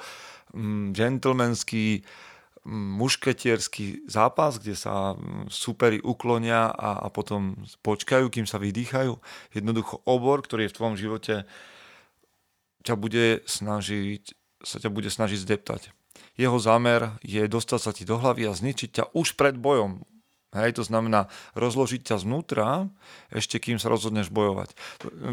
mm, 0.51 0.91
gentlemanský 0.91 2.03
mm, 2.03 2.89
mušketierský 2.99 4.11
zápas, 4.11 4.59
kde 4.59 4.75
sa 4.75 5.15
mm, 5.15 5.47
superi 5.47 6.03
uklonia 6.03 6.67
a, 6.75 6.99
a 7.03 7.07
potom 7.07 7.55
počkajú, 7.83 8.27
kým 8.27 8.43
sa 8.43 8.59
vydýchajú. 8.59 9.15
Jednoducho 9.55 10.03
obor, 10.03 10.43
ktorý 10.43 10.67
je 10.67 10.71
v 10.75 10.77
tvojom 10.77 10.95
živote, 10.99 11.35
ťa 12.83 12.95
bude 12.99 13.45
snažiť, 13.47 14.35
sa 14.59 14.83
ťa 14.83 14.89
bude 14.91 15.07
snažiť 15.07 15.39
zdeptať. 15.39 15.95
Jeho 16.35 16.57
zámer 16.59 17.15
je 17.23 17.43
dostať 17.47 17.79
sa 17.79 17.91
ti 17.95 18.03
do 18.03 18.19
hlavy 18.19 18.49
a 18.49 18.55
zničiť 18.55 18.89
ťa 18.91 19.05
už 19.15 19.39
pred 19.39 19.55
bojom. 19.55 20.03
Hej, 20.51 20.75
to 20.75 20.83
znamená 20.83 21.31
rozložiť 21.55 22.11
ťa 22.11 22.27
znútra, 22.27 22.91
ešte 23.31 23.55
kým 23.55 23.79
sa 23.79 23.87
rozhodneš 23.87 24.27
bojovať. 24.35 24.75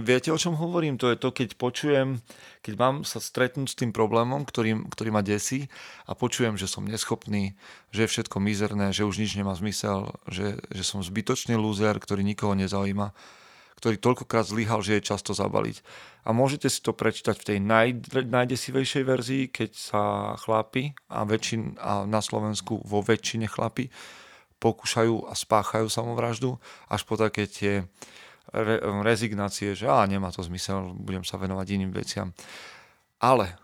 Viete, 0.06 0.30
o 0.30 0.38
čom 0.38 0.54
hovorím? 0.54 0.94
To 0.94 1.10
je 1.10 1.18
to, 1.18 1.34
keď 1.34 1.58
počujem, 1.58 2.22
keď 2.62 2.74
mám 2.78 2.96
sa 3.02 3.18
stretnúť 3.18 3.74
s 3.74 3.78
tým 3.82 3.90
problémom, 3.90 4.46
ktorý, 4.46 4.78
ktorý 4.86 5.10
ma 5.10 5.26
desí 5.26 5.66
a 6.06 6.14
počujem, 6.14 6.54
že 6.54 6.70
som 6.70 6.86
neschopný, 6.86 7.58
že 7.90 8.06
je 8.06 8.12
všetko 8.14 8.38
mizerné, 8.38 8.94
že 8.94 9.02
už 9.02 9.18
nič 9.18 9.34
nemá 9.34 9.58
zmysel, 9.58 10.14
že, 10.30 10.62
že 10.70 10.86
som 10.86 11.02
zbytočný 11.02 11.58
lúzer, 11.58 11.98
ktorý 11.98 12.22
nikoho 12.22 12.54
nezaujíma, 12.54 13.10
ktorý 13.82 13.98
toľkokrát 13.98 14.46
zlyhal, 14.46 14.86
že 14.86 15.02
je 15.02 15.08
často 15.10 15.34
zabaliť. 15.34 15.82
A 16.26 16.30
môžete 16.30 16.70
si 16.70 16.78
to 16.78 16.94
prečítať 16.94 17.34
v 17.34 17.46
tej 17.46 17.58
naj, 17.58 17.88
najdesivejšej 18.22 19.02
verzii, 19.02 19.44
keď 19.50 19.70
sa 19.74 20.02
chlapi 20.38 20.94
a, 21.10 21.26
väčšin, 21.26 21.74
a 21.82 22.06
na 22.06 22.22
Slovensku 22.22 22.86
vo 22.86 23.02
väčšine 23.02 23.50
chlapi 23.50 23.90
pokúšajú 24.58 25.30
a 25.30 25.32
spáchajú 25.34 25.86
samovraždu, 25.90 26.58
až 26.90 27.02
po 27.06 27.14
také 27.14 27.46
tie 27.46 27.86
re- 28.52 28.82
rezignácie, 29.02 29.74
že 29.74 29.86
á, 29.86 30.04
nemá 30.06 30.34
to 30.34 30.42
zmysel, 30.42 30.94
budem 30.94 31.22
sa 31.22 31.38
venovať 31.38 31.66
iným 31.74 31.92
veciam. 31.94 32.34
Ale 33.18 33.58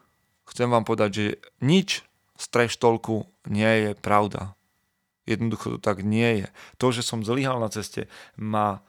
chcem 0.51 0.71
vám 0.71 0.87
povedať, 0.87 1.11
že 1.13 1.27
nič 1.63 2.03
z 2.35 2.45
treštolku 2.51 3.27
nie 3.47 3.71
je 3.87 3.91
pravda. 3.95 4.59
Jednoducho 5.25 5.77
to 5.77 5.79
tak 5.81 6.05
nie 6.05 6.45
je. 6.45 6.47
To, 6.77 6.93
že 6.93 7.07
som 7.07 7.25
zlyhal 7.25 7.57
na 7.63 7.71
ceste, 7.73 8.11
ma 8.37 8.85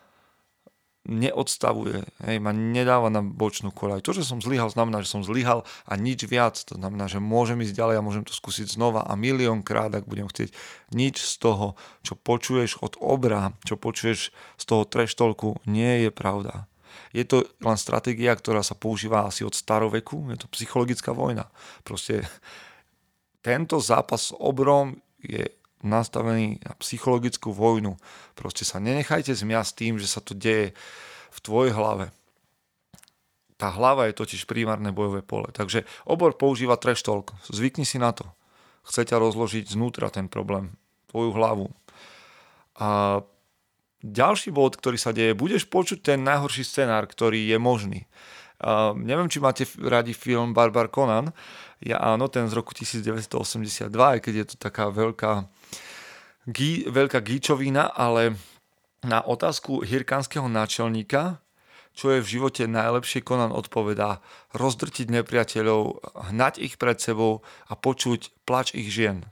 neodstavuje, 1.06 2.02
hej, 2.26 2.38
ma 2.42 2.50
nedáva 2.50 3.14
na 3.14 3.22
bočnú 3.22 3.70
koľaj. 3.70 4.02
To, 4.02 4.12
že 4.12 4.26
som 4.26 4.42
zlyhal, 4.42 4.74
znamená, 4.74 5.06
že 5.06 5.14
som 5.14 5.22
zlyhal 5.22 5.62
a 5.86 5.94
nič 5.96 6.26
viac. 6.26 6.58
To 6.70 6.76
znamená, 6.76 7.06
že 7.06 7.22
môžem 7.22 7.62
ísť 7.62 7.78
ďalej 7.78 7.96
a 8.02 8.06
môžem 8.06 8.26
to 8.26 8.34
skúsiť 8.34 8.74
znova 8.74 9.06
a 9.06 9.14
miliónkrát, 9.14 9.94
ak 9.94 10.10
budem 10.10 10.26
chcieť. 10.26 10.50
Nič 10.92 11.22
z 11.22 11.36
toho, 11.38 11.78
čo 12.02 12.18
počuješ 12.18 12.82
od 12.82 12.98
obra, 12.98 13.54
čo 13.64 13.78
počuješ 13.78 14.34
z 14.34 14.64
toho 14.66 14.84
treštolku, 14.90 15.62
nie 15.70 16.06
je 16.06 16.12
pravda. 16.12 16.66
Je 17.14 17.24
to 17.24 17.48
len 17.64 17.78
stratégia, 17.80 18.36
ktorá 18.36 18.66
sa 18.66 18.76
používa 18.76 19.28
asi 19.28 19.46
od 19.46 19.56
staroveku, 19.56 20.32
je 20.34 20.38
to 20.42 20.52
psychologická 20.52 21.16
vojna. 21.16 21.48
Proste 21.88 22.28
tento 23.46 23.78
zápas 23.78 24.32
s 24.32 24.36
obrom 24.36 24.98
je 25.22 25.46
nastavený 25.86 26.60
na 26.66 26.74
psychologickú 26.82 27.54
vojnu. 27.54 27.96
Proste 28.34 28.66
sa 28.66 28.82
nenechajte 28.82 29.32
zmiasť 29.32 29.72
tým, 29.78 29.94
že 30.02 30.10
sa 30.10 30.20
to 30.20 30.34
deje 30.34 30.74
v 31.32 31.40
tvojej 31.40 31.72
hlave. 31.72 32.10
Tá 33.56 33.72
hlava 33.72 34.12
je 34.12 34.20
totiž 34.20 34.50
primárne 34.50 34.92
bojové 34.92 35.24
pole. 35.24 35.48
Takže 35.56 35.88
obor 36.04 36.36
používa 36.36 36.76
trash 36.76 37.06
talk. 37.06 37.32
Zvykni 37.48 37.88
si 37.88 37.96
na 37.96 38.12
to. 38.12 38.28
Chce 38.84 39.08
ťa 39.08 39.18
rozložiť 39.22 39.72
znútra 39.72 40.12
ten 40.12 40.28
problém. 40.28 40.76
Tvoju 41.10 41.32
hlavu. 41.32 41.68
A 42.76 43.22
ďalší 44.04 44.52
bod, 44.52 44.76
ktorý 44.76 45.00
sa 45.00 45.16
deje, 45.16 45.32
budeš 45.32 45.66
počuť 45.72 46.14
ten 46.14 46.20
najhorší 46.22 46.68
scenár, 46.68 47.08
ktorý 47.08 47.48
je 47.48 47.58
možný. 47.58 48.02
Uh, 48.56 48.96
neviem, 48.96 49.28
či 49.28 49.44
máte 49.44 49.68
radi 49.84 50.16
film 50.16 50.56
Barbar 50.56 50.88
Conan. 50.88 51.36
Ja 51.84 52.00
áno, 52.00 52.32
ten 52.32 52.48
z 52.48 52.56
roku 52.56 52.72
1982, 52.72 53.92
aj 53.92 54.20
keď 54.24 54.34
je 54.34 54.46
to 54.52 54.56
taká 54.56 54.88
veľká 54.88 55.48
gí, 56.48 56.88
veľká 56.88 57.20
gíčovina, 57.20 57.92
ale 57.92 58.40
na 59.04 59.22
otázku 59.22 59.84
hirkanského 59.84 60.48
náčelníka, 60.48 61.44
čo 61.96 62.12
je 62.12 62.20
v 62.20 62.32
živote 62.40 62.68
najlepšie, 62.68 63.24
Conan 63.24 63.56
odpovedá 63.56 64.20
rozdrtiť 64.52 65.08
nepriateľov, 65.16 66.04
hnať 66.32 66.60
ich 66.60 66.76
pred 66.76 67.00
sebou 67.00 67.40
a 67.72 67.74
počuť 67.80 68.36
plač 68.44 68.76
ich 68.76 68.92
žien. 68.92 69.24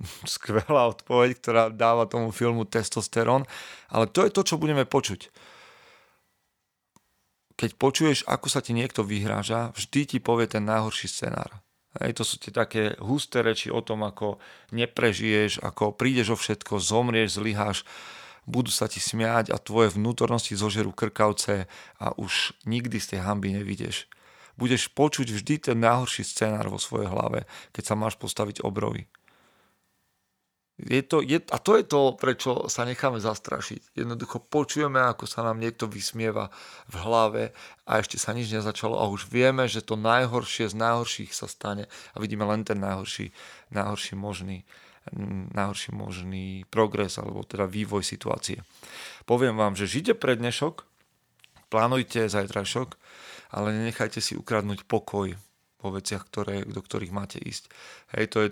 Skvelá 0.24 0.88
odpoveď, 0.88 1.30
ktorá 1.36 1.62
dáva 1.68 2.08
tomu 2.08 2.32
filmu 2.32 2.64
testosterón, 2.64 3.44
ale 3.92 4.08
to 4.08 4.24
je 4.24 4.30
to, 4.32 4.42
čo 4.42 4.56
budeme 4.56 4.88
počuť. 4.88 5.28
Keď 7.62 7.78
počuješ, 7.78 8.18
ako 8.26 8.50
sa 8.50 8.58
ti 8.58 8.74
niekto 8.74 9.06
vyhráža, 9.06 9.70
vždy 9.78 10.00
ti 10.02 10.18
povie 10.18 10.50
ten 10.50 10.66
najhorší 10.66 11.06
scenár. 11.06 11.62
Hej, 12.02 12.18
to 12.18 12.26
sú 12.26 12.42
tie 12.42 12.50
také 12.50 12.98
husté 12.98 13.38
reči 13.38 13.70
o 13.70 13.78
tom, 13.78 14.02
ako 14.02 14.42
neprežiješ, 14.74 15.62
ako 15.62 15.94
prídeš 15.94 16.34
o 16.34 16.36
všetko, 16.42 16.82
zomrieš, 16.82 17.38
zlyháš, 17.38 17.86
budú 18.50 18.74
sa 18.74 18.90
ti 18.90 18.98
smiať 18.98 19.54
a 19.54 19.62
tvoje 19.62 19.94
vnútornosti 19.94 20.58
zožerú 20.58 20.90
krkavce 20.90 21.70
a 22.02 22.10
už 22.18 22.58
nikdy 22.66 22.98
z 22.98 23.14
tej 23.14 23.20
hamby 23.22 23.54
nevideš. 23.54 24.10
Budeš 24.58 24.90
počuť 24.90 25.30
vždy 25.30 25.70
ten 25.70 25.78
najhorší 25.78 26.26
scenár 26.26 26.66
vo 26.66 26.82
svojej 26.82 27.14
hlave, 27.14 27.46
keď 27.70 27.82
sa 27.86 27.94
máš 27.94 28.18
postaviť 28.18 28.66
obrovi. 28.66 29.06
Je 30.82 31.02
to, 31.06 31.22
je, 31.22 31.38
a 31.38 31.58
to 31.62 31.78
je 31.78 31.84
to, 31.86 32.18
prečo 32.18 32.66
sa 32.66 32.82
necháme 32.82 33.22
zastrašiť. 33.22 33.94
Jednoducho 33.94 34.42
počujeme, 34.42 34.98
ako 34.98 35.30
sa 35.30 35.46
nám 35.46 35.62
niekto 35.62 35.86
vysmieva 35.86 36.50
v 36.90 36.94
hlave 37.06 37.42
a 37.86 38.02
ešte 38.02 38.18
sa 38.18 38.34
nič 38.34 38.50
nezačalo 38.50 38.98
a 38.98 39.06
už 39.06 39.30
vieme, 39.30 39.70
že 39.70 39.86
to 39.86 39.94
najhoršie 39.94 40.66
z 40.66 40.74
najhorších 40.74 41.30
sa 41.30 41.46
stane 41.46 41.86
a 41.86 42.16
vidíme 42.18 42.42
len 42.42 42.66
ten 42.66 42.82
najhorší, 42.82 43.30
najhorší 43.70 44.18
možný 44.18 44.66
najhorší 45.52 45.90
možný 45.98 46.62
progres 46.70 47.18
alebo 47.18 47.42
teda 47.42 47.66
vývoj 47.66 48.06
situácie. 48.06 48.62
Poviem 49.26 49.58
vám, 49.58 49.74
že 49.74 49.90
žite 49.90 50.14
pre 50.14 50.38
dnešok, 50.38 50.86
plánujte 51.74 52.30
zajtrajšok, 52.30 52.94
ale 53.50 53.74
nenechajte 53.74 54.22
si 54.22 54.38
ukradnúť 54.38 54.86
pokoj 54.86 55.34
vo 55.82 55.88
veciach, 55.90 56.22
ktoré, 56.30 56.62
do 56.62 56.78
ktorých 56.78 57.10
máte 57.10 57.42
ísť. 57.42 57.66
Hej, 58.14 58.24
to 58.30 58.38
je 58.46 58.48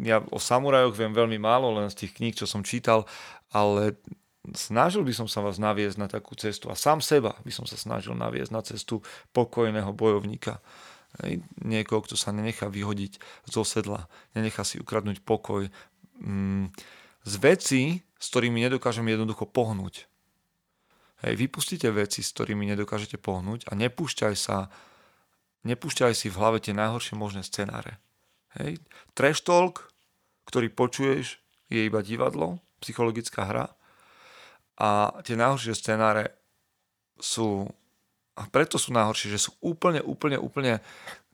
ja 0.00 0.24
o 0.32 0.40
samurajoch 0.40 0.96
viem 0.96 1.12
veľmi 1.12 1.36
málo, 1.36 1.76
len 1.76 1.92
z 1.92 2.04
tých 2.06 2.12
kníh, 2.16 2.34
čo 2.34 2.48
som 2.48 2.64
čítal, 2.64 3.04
ale 3.52 3.96
snažil 4.56 5.04
by 5.04 5.12
som 5.12 5.28
sa 5.28 5.44
vás 5.44 5.60
naviesť 5.60 5.96
na 6.00 6.08
takú 6.08 6.32
cestu 6.38 6.72
a 6.72 6.78
sám 6.78 7.04
seba 7.04 7.36
by 7.44 7.52
som 7.52 7.68
sa 7.68 7.76
snažil 7.76 8.16
naviesť 8.16 8.52
na 8.52 8.62
cestu 8.64 9.04
pokojného 9.36 9.92
bojovníka. 9.92 10.60
Niekoho, 11.64 12.04
kto 12.04 12.14
sa 12.20 12.36
nenechá 12.36 12.68
vyhodiť 12.68 13.16
zo 13.48 13.64
sedla, 13.64 14.06
nenechá 14.36 14.62
si 14.62 14.76
ukradnúť 14.76 15.24
pokoj 15.24 15.66
mm, 16.20 16.68
z 17.24 17.34
veci, 17.40 17.82
s 18.20 18.26
ktorými 18.28 18.60
nedokážem 18.68 19.08
jednoducho 19.08 19.48
pohnúť. 19.48 20.04
Hej, 21.24 21.34
vypustite 21.34 21.90
veci, 21.90 22.22
s 22.22 22.30
ktorými 22.30 22.68
nedokážete 22.70 23.18
pohnúť 23.18 23.66
a 23.66 23.74
nepúšťaj 23.74 24.34
sa, 24.38 24.70
nepúšťaj 25.66 26.12
si 26.14 26.30
v 26.30 26.38
hlave 26.38 26.58
tie 26.62 26.76
najhoršie 26.76 27.18
možné 27.18 27.42
scenáre. 27.42 27.98
Hej. 28.56 28.80
Trash 29.12 29.44
talk, 29.44 29.92
ktorý 30.48 30.72
počuješ, 30.72 31.36
je 31.68 31.84
iba 31.84 32.00
divadlo, 32.00 32.64
psychologická 32.80 33.44
hra 33.44 33.66
a 34.80 35.20
tie 35.20 35.36
najhoršie 35.36 35.76
scenáre 35.76 36.32
sú 37.20 37.68
a 38.38 38.46
preto 38.46 38.78
sú 38.78 38.94
najhoršie, 38.94 39.34
že 39.34 39.50
sú 39.50 39.58
úplne, 39.58 39.98
úplne, 39.98 40.38
úplne 40.38 40.78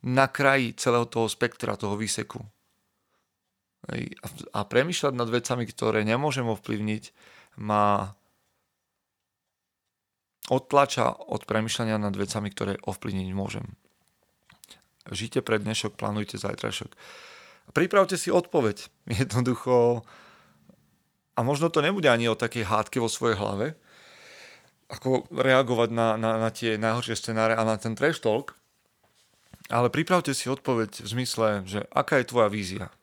na 0.01 0.25
kraji 0.25 0.73
celého 0.73 1.05
toho 1.05 1.29
spektra, 1.29 1.77
toho 1.77 1.93
výseku. 1.93 2.41
Hej. 3.93 4.17
A, 4.25 4.27
a 4.57 4.59
premýšľať 4.65 5.13
nad 5.13 5.29
vecami, 5.29 5.69
ktoré 5.69 6.01
nemôžem 6.01 6.49
ovplyvniť, 6.49 7.13
ma 7.61 8.17
odtlača 10.49 11.13
od 11.13 11.45
premýšľania 11.45 12.01
nad 12.01 12.13
vecami, 12.17 12.49
ktoré 12.49 12.73
ovplyvniť 12.81 13.29
môžem. 13.37 13.77
Žite 15.05 15.45
pre 15.45 15.61
dnešok, 15.61 15.97
plánujte 15.97 16.41
zajtrašok. 16.41 16.97
Pripravte 17.73 18.17
si 18.17 18.33
odpoveď. 18.33 18.89
Jednoducho, 19.21 20.01
a 21.35 21.39
možno 21.43 21.67
to 21.67 21.83
nebude 21.83 22.07
ani 22.07 22.31
o 22.31 22.39
takej 22.39 22.65
hádke 22.65 22.97
vo 23.03 23.11
svojej 23.11 23.35
hlave, 23.35 23.75
ako 24.87 25.27
reagovať 25.33 25.89
na, 25.91 26.15
na, 26.15 26.31
na 26.39 26.49
tie 26.49 26.79
najhoršie 26.79 27.17
scenáre 27.17 27.53
a 27.57 27.67
na 27.67 27.75
ten 27.75 27.97
trash 27.97 28.21
talk, 28.21 28.55
Ale 29.65 29.89
pripravte 29.89 30.29
si 30.37 30.45
odpoveď 30.45 31.01
v 31.01 31.07
zmysle, 31.09 31.47
že 31.65 31.89
aká 31.89 32.21
je 32.21 32.29
tvoja 32.29 32.53
vízia. 32.53 32.93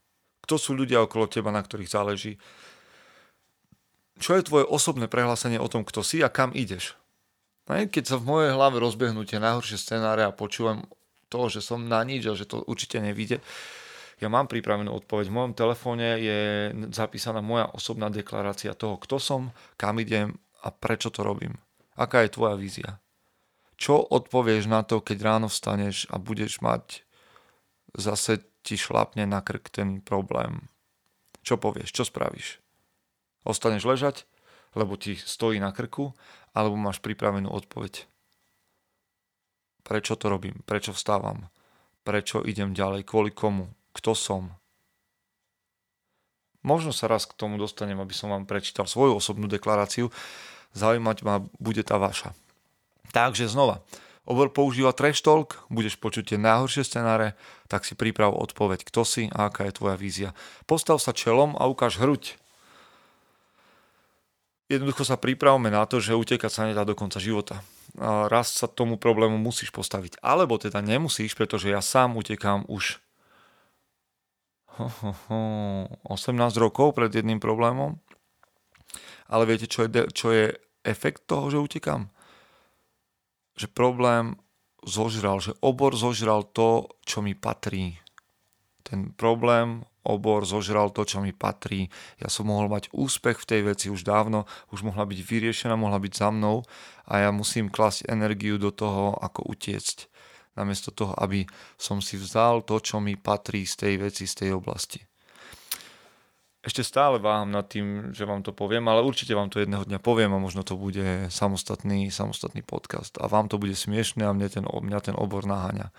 Kto 0.47 0.59
sú 0.59 0.79
ľudia 0.79 1.03
okolo 1.03 1.27
teba, 1.27 1.51
na 1.51 1.59
ktorých 1.59 1.91
záleží. 1.91 2.39
Čo 4.23 4.39
je 4.39 4.47
tvoje 4.47 4.65
osobné 4.71 5.11
prehlásenie 5.11 5.59
o 5.59 5.67
tom, 5.67 5.83
kto 5.83 6.07
si 6.07 6.23
a 6.23 6.31
kam 6.31 6.55
ideš. 6.55 6.95
Keď 7.67 8.05
sa 8.07 8.17
v 8.19 8.27
mojej 8.27 8.51
hlave 8.55 8.79
rozbehnú 8.79 9.27
tie 9.27 9.43
najhoršie 9.43 9.79
scenáre 9.79 10.23
a 10.23 10.35
počúvam 10.35 10.87
to, 11.33 11.49
že 11.49 11.65
som 11.65 11.89
na 11.89 12.05
nič 12.05 12.29
a 12.29 12.37
že 12.37 12.45
to 12.45 12.61
určite 12.69 13.01
nevíde, 13.01 13.41
ja 14.23 14.31
mám 14.31 14.47
pripravenú 14.47 14.95
odpoveď. 15.03 15.27
V 15.33 15.35
mojom 15.35 15.55
telefóne 15.59 16.21
je 16.23 16.71
zapísaná 16.95 17.43
moja 17.43 17.67
osobná 17.75 18.07
deklarácia 18.07 18.71
toho, 18.77 18.95
kto 19.01 19.19
som, 19.19 19.51
kam 19.75 19.99
idem 19.99 20.39
a 20.63 20.71
prečo 20.71 21.11
to 21.11 21.27
robím. 21.27 21.59
Aká 21.99 22.23
je 22.23 22.31
tvoja 22.31 22.55
vízia? 22.55 23.03
Čo 23.75 23.99
odpovieš 23.99 24.71
na 24.71 24.87
to, 24.87 25.03
keď 25.03 25.19
ráno 25.27 25.51
vstaneš 25.51 26.07
a 26.07 26.23
budeš 26.23 26.63
mať 26.63 27.03
zase 27.99 28.47
ti 28.63 28.79
šlapne 28.79 29.27
na 29.27 29.43
krk 29.43 29.75
ten 29.75 29.99
problém? 29.99 30.71
Čo 31.43 31.59
povieš? 31.59 31.91
Čo 31.91 32.07
spravíš? 32.07 32.63
Ostaneš 33.43 33.83
ležať, 33.83 34.17
lebo 34.79 34.95
ti 34.95 35.19
stojí 35.19 35.59
na 35.59 35.75
krku, 35.75 36.15
alebo 36.55 36.79
máš 36.79 37.03
pripravenú 37.03 37.51
odpoveď? 37.51 38.07
Prečo 39.83 40.15
to 40.15 40.31
robím? 40.31 40.63
Prečo 40.63 40.95
vstávam? 40.95 41.51
Prečo 42.03 42.43
idem 42.43 42.75
ďalej? 42.75 43.07
Kvôli 43.07 43.31
komu? 43.35 43.71
Kto 43.95 44.15
som? 44.17 44.55
Možno 46.63 46.95
sa 46.95 47.11
raz 47.11 47.27
k 47.27 47.35
tomu 47.35 47.59
dostanem, 47.59 47.99
aby 47.99 48.15
som 48.15 48.31
vám 48.31 48.47
prečítal 48.47 48.87
svoju 48.87 49.19
osobnú 49.19 49.51
deklaráciu. 49.51 50.15
Zaujímať 50.73 51.27
ma 51.27 51.43
bude 51.59 51.83
tá 51.83 51.99
vaša. 51.99 52.33
Takže 53.11 53.51
znova, 53.51 53.83
obor 54.25 54.49
používa 54.49 54.95
trash 54.95 55.21
talk, 55.21 55.61
budeš 55.69 55.99
počuť 55.99 56.33
tie 56.33 56.39
najhoršie 56.41 56.87
scenáre, 56.87 57.35
tak 57.67 57.85
si 57.85 57.99
priprav 57.99 58.33
odpoveď, 58.33 58.87
kto 58.87 59.03
si 59.03 59.29
a 59.35 59.51
aká 59.51 59.69
je 59.69 59.77
tvoja 59.77 59.99
vízia. 59.99 60.31
Postav 60.65 61.03
sa 61.03 61.13
čelom 61.13 61.59
a 61.59 61.67
ukáž 61.67 61.99
hruď. 61.99 62.39
Jednoducho 64.71 65.05
sa 65.05 65.21
pripravme 65.21 65.69
na 65.69 65.85
to, 65.85 66.01
že 66.01 66.17
utekať 66.17 66.49
sa 66.49 66.65
nedá 66.65 66.87
do 66.89 66.97
konca 66.97 67.21
života. 67.21 67.61
Raz 68.01 68.57
sa 68.57 68.69
tomu 68.71 68.97
problému 68.97 69.37
musíš 69.37 69.69
postaviť. 69.69 70.17
Alebo 70.25 70.57
teda 70.57 70.81
nemusíš, 70.81 71.37
pretože 71.37 71.69
ja 71.69 71.85
sám 71.85 72.17
utekám 72.17 72.65
už 72.69 73.01
18 76.09 76.09
rokov 76.57 76.97
pred 76.97 77.13
jedným 77.13 77.37
problémom. 77.37 78.01
Ale 79.29 79.45
viete, 79.45 79.69
čo 79.69 79.85
je, 79.85 79.89
čo 80.13 80.29
je 80.33 80.57
efekt 80.85 81.29
toho, 81.29 81.53
že 81.53 81.61
utekám? 81.61 82.09
že 83.57 83.69
problém 83.69 84.37
zožral, 84.83 85.39
že 85.39 85.53
obor 85.61 85.95
zožral 85.95 86.43
to, 86.43 86.89
čo 87.05 87.23
mi 87.23 87.37
patrí. 87.37 88.01
Ten 88.83 89.15
problém, 89.15 89.87
obor 90.03 90.47
zožral 90.47 90.91
to, 90.91 91.07
čo 91.07 91.23
mi 91.23 91.31
patrí. 91.35 91.91
Ja 92.19 92.31
som 92.31 92.51
mohol 92.51 92.71
mať 92.71 92.91
úspech 92.95 93.43
v 93.43 93.49
tej 93.49 93.61
veci 93.75 93.87
už 93.89 94.03
dávno, 94.07 94.47
už 94.75 94.87
mohla 94.87 95.07
byť 95.07 95.19
vyriešená, 95.23 95.75
mohla 95.79 95.99
byť 96.03 96.13
za 96.13 96.29
mnou 96.31 96.67
a 97.07 97.27
ja 97.27 97.31
musím 97.31 97.73
klasť 97.73 98.11
energiu 98.11 98.59
do 98.59 98.71
toho, 98.75 99.19
ako 99.19 99.47
utiecť. 99.51 100.11
Namiesto 100.53 100.93
toho, 100.93 101.17
aby 101.17 101.49
som 101.81 102.05
si 102.05 102.21
vzal 102.21 102.61
to, 102.69 102.77
čo 102.77 103.01
mi 103.01 103.17
patrí 103.17 103.65
z 103.65 103.75
tej 103.89 103.95
veci, 104.05 104.29
z 104.29 104.35
tej 104.45 104.51
oblasti 104.53 105.01
ešte 106.63 106.87
stále 106.87 107.19
váham 107.19 107.51
nad 107.51 107.67
tým, 107.67 108.15
že 108.15 108.23
vám 108.23 108.47
to 108.47 108.55
poviem, 108.55 108.87
ale 108.87 109.03
určite 109.03 109.35
vám 109.35 109.51
to 109.51 109.59
jedného 109.59 109.83
dňa 109.83 109.99
poviem 109.99 110.31
a 110.31 110.39
možno 110.39 110.63
to 110.63 110.79
bude 110.79 111.27
samostatný, 111.27 112.07
samostatný 112.15 112.63
podcast 112.63 113.19
a 113.19 113.27
vám 113.27 113.51
to 113.51 113.59
bude 113.59 113.75
smiešne 113.75 114.23
a 114.23 114.31
mne 114.31 114.47
ten, 114.47 114.63
mňa 114.63 114.99
ten 115.03 115.19
obor 115.19 115.43
naháňa. 115.43 115.91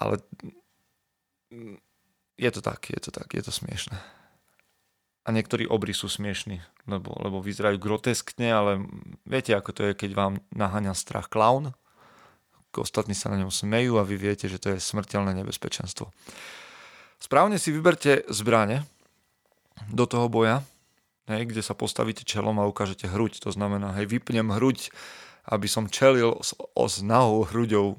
Ale 0.00 0.24
je 2.38 2.50
to 2.54 2.60
tak, 2.62 2.86
je 2.88 3.00
to 3.02 3.10
tak, 3.10 3.26
je 3.34 3.42
to 3.42 3.50
smiešne. 3.50 3.98
A 5.26 5.34
niektorí 5.34 5.68
obry 5.68 5.92
sú 5.92 6.08
smiešní, 6.08 6.62
lebo, 6.88 7.12
lebo 7.20 7.44
vyzerajú 7.44 7.76
groteskne, 7.76 8.48
ale 8.48 8.80
viete, 9.28 9.52
ako 9.52 9.70
to 9.76 9.82
je, 9.90 9.92
keď 9.92 10.10
vám 10.16 10.32
naháňa 10.54 10.96
strach 10.96 11.28
klaun. 11.28 11.76
Ostatní 12.78 13.12
sa 13.12 13.28
na 13.28 13.42
ňom 13.42 13.50
smejú 13.50 13.98
a 13.98 14.06
vy 14.06 14.14
viete, 14.14 14.46
že 14.46 14.62
to 14.62 14.70
je 14.70 14.78
smrteľné 14.78 15.34
nebezpečenstvo. 15.42 16.14
Správne 17.18 17.58
si 17.58 17.74
vyberte 17.74 18.22
zbrane 18.30 18.86
do 19.90 20.06
toho 20.06 20.30
boja, 20.30 20.62
hej, 21.26 21.42
kde 21.50 21.60
sa 21.60 21.74
postavíte 21.74 22.22
čelom 22.22 22.54
a 22.62 22.70
ukážete 22.70 23.10
hruď. 23.10 23.42
To 23.42 23.50
znamená, 23.50 23.98
hej, 23.98 24.06
vypnem 24.06 24.54
hruď, 24.54 24.94
aby 25.50 25.66
som 25.66 25.90
čelil 25.90 26.38
s, 26.38 26.54
s 26.78 26.96
nahou 27.02 27.42
hruďou 27.50 27.98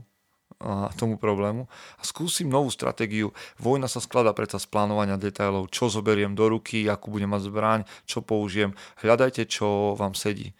tomu 1.00 1.15
problému 1.15 1.72
a 1.95 2.04
skúsim 2.04 2.52
novú 2.52 2.67
stratégiu. 2.67 3.32
Vojna 3.63 3.88
sa 3.88 4.04
skladá 4.04 4.36
predsa 4.36 4.60
z 4.60 4.67
plánovania 4.67 5.15
detailov, 5.15 5.72
čo 5.72 5.88
zoberiem 5.88 6.36
do 6.36 6.52
ruky, 6.52 6.84
akú 6.91 7.15
budem 7.15 7.32
mať 7.32 7.48
zbraň, 7.48 7.80
čo 8.04 8.19
použijem. 8.19 8.76
Hľadajte, 9.00 9.48
čo 9.48 9.95
vám 9.95 10.19
sedí, 10.19 10.52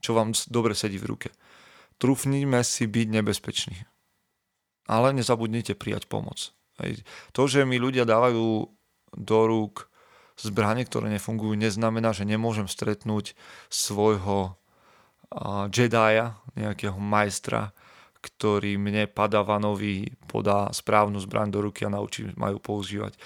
čo 0.00 0.16
vám 0.16 0.32
dobre 0.48 0.72
sedí 0.72 0.96
v 0.96 1.12
ruke. 1.12 1.28
Trúfnime 2.00 2.64
si 2.64 2.88
byť 2.88 3.06
nebezpečný. 3.20 3.76
Ale 4.88 5.12
nezabudnite 5.12 5.76
prijať 5.76 6.08
pomoc. 6.08 6.56
To, 7.36 7.42
že 7.44 7.68
mi 7.68 7.76
ľudia 7.76 8.08
dávajú 8.08 8.68
do 9.14 9.40
rúk 9.44 9.92
zbranie, 10.34 10.88
ktoré 10.88 11.06
nefungujú, 11.12 11.54
neznamená, 11.54 12.10
že 12.16 12.26
nemôžem 12.26 12.66
stretnúť 12.66 13.36
svojho 13.68 14.56
Jedia, 15.70 16.40
nejakého 16.58 16.98
majstra, 16.98 17.76
ktorý 18.24 18.80
mne 18.80 19.04
Padavanovi 19.04 20.08
podá 20.24 20.72
správnu 20.72 21.20
zbraň 21.20 21.52
do 21.52 21.60
ruky 21.68 21.84
a 21.84 21.92
naučí 21.92 22.24
ma 22.40 22.48
ju 22.48 22.56
používať. 22.56 23.20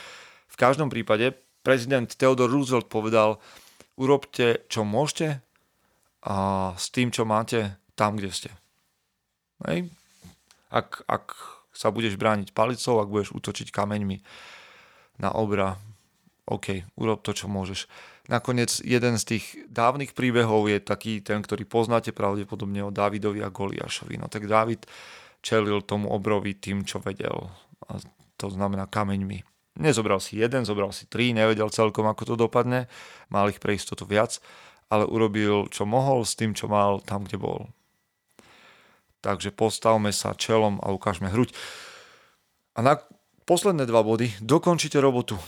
V 0.51 0.57
každom 0.59 0.91
prípade 0.91 1.39
prezident 1.63 2.11
Theodore 2.11 2.51
Roosevelt 2.51 2.91
povedal, 2.91 3.39
urobte 3.95 4.67
čo 4.67 4.83
môžete 4.83 5.39
a 6.27 6.37
s 6.75 6.91
tým, 6.91 7.15
čo 7.15 7.23
máte, 7.23 7.79
tam, 7.95 8.19
kde 8.19 8.31
ste. 8.35 8.51
Hej? 9.71 9.87
Ak, 10.75 11.07
ak 11.07 11.35
sa 11.71 11.95
budeš 11.95 12.19
brániť 12.19 12.51
palicou, 12.51 12.99
ak 12.99 13.11
budeš 13.11 13.31
útočiť 13.39 13.71
kameňmi 13.71 14.19
na 15.23 15.31
obra, 15.31 15.79
OK, 16.49 16.89
urob 16.97 17.21
to, 17.21 17.37
čo 17.37 17.45
môžeš. 17.45 17.85
Nakoniec 18.33 18.81
jeden 18.81 19.21
z 19.21 19.25
tých 19.37 19.45
dávnych 19.69 20.17
príbehov 20.17 20.69
je 20.73 20.81
taký 20.81 21.21
ten, 21.21 21.45
ktorý 21.45 21.69
poznáte 21.69 22.17
pravdepodobne 22.17 22.89
o 22.89 22.93
Davidovi 22.93 23.45
a 23.45 23.53
Goliášovi. 23.53 24.17
No 24.17 24.33
tak 24.33 24.49
David 24.49 24.89
čelil 25.45 25.85
tomu 25.85 26.09
obrovi 26.09 26.57
tým, 26.57 26.89
čo 26.89 27.05
vedel. 27.05 27.53
A 27.89 28.01
to 28.41 28.49
znamená 28.49 28.89
kameňmi. 28.89 29.45
Nezobral 29.79 30.19
si 30.19 30.41
jeden, 30.41 30.65
zobral 30.65 30.91
si 30.91 31.07
tri, 31.07 31.37
nevedel 31.37 31.69
celkom, 31.71 32.09
ako 32.09 32.35
to 32.35 32.35
dopadne. 32.35 32.91
Mal 33.31 33.53
ich 33.53 33.61
pre 33.61 33.77
istotu 33.77 34.09
viac, 34.09 34.41
ale 34.89 35.05
urobil, 35.07 35.69
čo 35.69 35.85
mohol 35.85 36.25
s 36.25 36.35
tým, 36.35 36.57
čo 36.57 36.67
mal 36.67 37.05
tam, 37.05 37.29
kde 37.29 37.39
bol. 37.39 37.69
Takže 39.21 39.53
postavme 39.53 40.11
sa 40.17 40.33
čelom 40.33 40.81
a 40.81 40.91
ukážme 40.91 41.29
hruď. 41.29 41.53
A 42.75 42.83
na 42.83 42.99
posledné 43.49 43.85
dva 43.89 44.05
body. 44.05 44.39
Dokončite 44.43 45.01
robotu. 45.01 45.39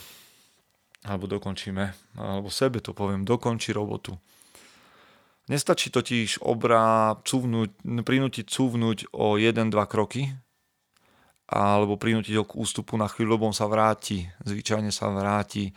Alebo 1.00 1.24
dokončíme, 1.24 2.16
alebo 2.20 2.52
sebe 2.52 2.84
to 2.84 2.92
poviem, 2.92 3.24
dokonči 3.24 3.72
robotu. 3.72 4.20
Nestačí 5.48 5.88
totiž 5.88 6.44
obra 6.44 7.16
cúvnuť, 7.24 7.82
prinútiť 8.04 8.46
cúvnuť 8.46 9.16
o 9.16 9.40
1-2 9.40 9.72
kroky, 9.88 10.28
alebo 11.50 11.98
prinútiť 11.98 12.34
ho 12.38 12.44
k 12.46 12.54
ústupu 12.54 12.94
na 13.00 13.10
chvíľu, 13.10 13.34
lebo 13.34 13.48
on 13.48 13.56
sa 13.56 13.66
vráti, 13.66 14.28
zvyčajne 14.44 14.92
sa 14.94 15.10
vráti. 15.10 15.74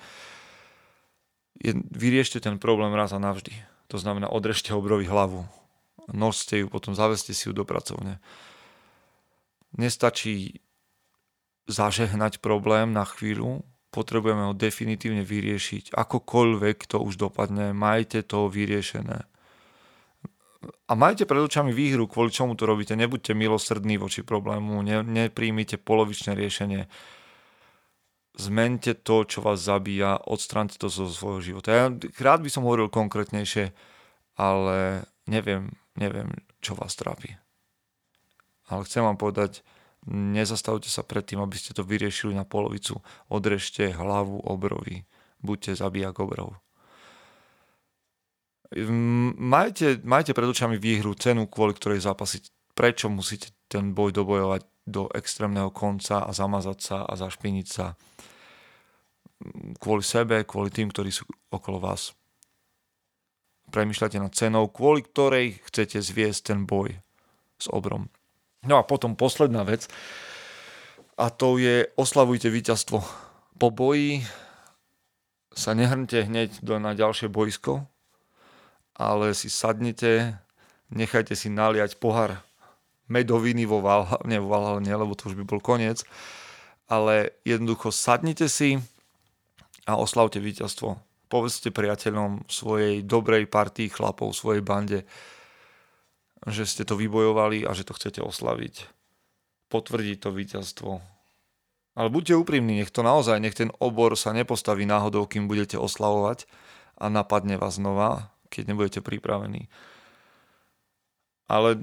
Vyriešte 1.89 2.37
ten 2.43 2.61
problém 2.61 2.93
raz 2.93 3.15
a 3.15 3.19
navždy. 3.23 3.55
To 3.89 3.97
znamená, 3.97 4.29
odrežte 4.29 4.75
obrovi 4.75 5.09
hlavu 5.09 5.47
noste 6.11 6.59
ju, 6.59 6.67
potom 6.67 6.91
zaveste 6.91 7.31
si 7.31 7.47
ju 7.47 7.53
do 7.55 7.63
pracovne. 7.63 8.19
Nestačí 9.77 10.59
zažehnať 11.69 12.43
problém 12.43 12.91
na 12.91 13.07
chvíľu, 13.07 13.63
potrebujeme 13.93 14.49
ho 14.49 14.57
definitívne 14.57 15.21
vyriešiť. 15.21 15.93
Akokoľvek 15.93 16.89
to 16.89 16.97
už 16.97 17.21
dopadne, 17.21 17.77
majte 17.77 18.25
to 18.25 18.49
vyriešené. 18.49 19.29
A 20.89 20.93
majte 20.95 21.29
pred 21.29 21.43
očami 21.43 21.69
výhru, 21.69 22.09
kvôli 22.09 22.33
čomu 22.33 22.57
to 22.57 22.65
robíte. 22.65 22.97
Nebuďte 22.97 23.37
milosrdní 23.37 24.01
voči 24.01 24.25
problému, 24.25 24.81
ne, 24.81 25.05
nepríjmite 25.05 25.77
polovičné 25.77 26.33
riešenie. 26.33 26.89
Zmente 28.33 28.97
to, 28.97 29.29
čo 29.29 29.45
vás 29.45 29.61
zabíja, 29.61 30.17
odstránte 30.17 30.81
to 30.81 30.89
zo 30.89 31.05
svojho 31.05 31.41
života. 31.43 31.69
Ja 31.69 31.85
rád 32.17 32.41
by 32.41 32.49
som 32.49 32.65
hovoril 32.65 32.89
konkrétnejšie, 32.89 33.69
ale 34.39 35.05
neviem, 35.29 35.77
neviem, 35.93 36.33
čo 36.63 36.73
vás 36.73 36.97
trápi. 36.97 37.37
Ale 38.71 38.87
chcem 38.87 39.05
vám 39.05 39.19
povedať, 39.19 39.61
nezastavte 40.09 40.91
sa 40.91 41.05
pred 41.05 41.23
tým, 41.23 41.43
aby 41.43 41.55
ste 41.55 41.75
to 41.75 41.85
vyriešili 41.85 42.35
na 42.35 42.43
polovicu. 42.43 42.99
Odrežte 43.31 43.91
hlavu 43.91 44.43
obrovi. 44.43 45.07
Buďte 45.43 45.79
zabíjak 45.79 46.19
obrov. 46.19 46.59
Majte, 49.37 50.01
majte 50.01 50.33
pred 50.33 50.49
očami 50.49 50.81
výhru, 50.81 51.13
cenu, 51.13 51.45
kvôli 51.45 51.77
ktorej 51.77 52.01
zápasiť. 52.01 52.73
Prečo 52.73 53.05
musíte 53.05 53.53
ten 53.69 53.93
boj 53.93 54.11
dobojovať? 54.15 54.73
do 54.83 55.07
extrémneho 55.15 55.71
konca 55.71 56.27
a 56.27 56.31
zamazať 56.35 56.77
sa 56.83 56.97
a 57.07 57.13
zašpiniť 57.15 57.67
sa 57.67 57.95
kvôli 59.79 60.03
sebe, 60.03 60.43
kvôli 60.47 60.71
tým, 60.71 60.91
ktorí 60.91 61.11
sú 61.11 61.27
okolo 61.51 61.79
vás. 61.79 62.15
Premýšľate 63.71 64.19
nad 64.19 64.31
cenou, 64.35 64.71
kvôli 64.71 65.03
ktorej 65.03 65.59
chcete 65.67 65.99
zviesť 65.99 66.53
ten 66.53 66.59
boj 66.63 66.95
s 67.59 67.67
obrom. 67.71 68.07
No 68.63 68.79
a 68.79 68.83
potom 68.87 69.19
posledná 69.19 69.67
vec, 69.67 69.91
a 71.19 71.29
to 71.29 71.61
je 71.61 71.85
oslavujte 71.93 72.49
víťazstvo. 72.49 73.03
Po 73.59 73.67
boji 73.69 74.25
sa 75.53 75.77
nehrnte 75.77 76.25
hneď 76.25 76.63
do, 76.65 76.81
na 76.81 76.97
ďalšie 76.97 77.29
boisko, 77.29 77.85
ale 78.97 79.37
si 79.37 79.49
sadnite, 79.49 80.37
nechajte 80.89 81.37
si 81.37 81.53
naliať 81.53 82.01
pohár 82.01 82.41
medoviny 83.11 83.69
vo 83.69 83.83
Valhalla, 83.83 84.25
nie 84.25 84.41
vo 84.41 84.49
Valhalla, 84.49 84.81
nie, 84.81 84.95
lebo 84.95 85.13
to 85.13 85.29
už 85.29 85.37
by 85.37 85.45
bol 85.45 85.61
koniec, 85.61 86.01
ale 86.89 87.37
jednoducho 87.45 87.93
sadnite 87.93 88.49
si 88.49 88.81
a 89.85 89.99
oslavte 89.99 90.41
víťazstvo. 90.41 90.97
Povedzte 91.29 91.69
priateľom 91.69 92.45
svojej 92.49 93.05
dobrej 93.05 93.49
partii 93.49 93.89
chlapov, 93.89 94.33
svojej 94.33 94.61
bande, 94.65 95.05
že 96.47 96.67
ste 96.67 96.83
to 96.83 96.99
vybojovali 96.99 97.63
a 97.63 97.71
že 97.71 97.87
to 97.87 97.95
chcete 97.95 98.19
oslaviť. 98.19 98.87
Potvrdiť 99.71 100.17
to 100.19 100.29
víťazstvo. 100.31 100.91
Ale 101.93 102.07
buďte 102.09 102.37
úprimní, 102.39 102.81
nech 102.81 102.89
to 102.89 103.05
naozaj, 103.05 103.37
nech 103.37 103.53
ten 103.53 103.69
obor 103.77 104.17
sa 104.17 104.33
nepostaví 104.33 104.83
náhodou, 104.83 105.29
kým 105.29 105.45
budete 105.45 105.77
oslavovať 105.77 106.49
a 106.97 107.05
napadne 107.09 107.55
vás 107.61 107.77
znova, 107.77 108.33
keď 108.49 108.73
nebudete 108.73 108.99
pripravení. 109.05 109.69
Ale 111.45 111.77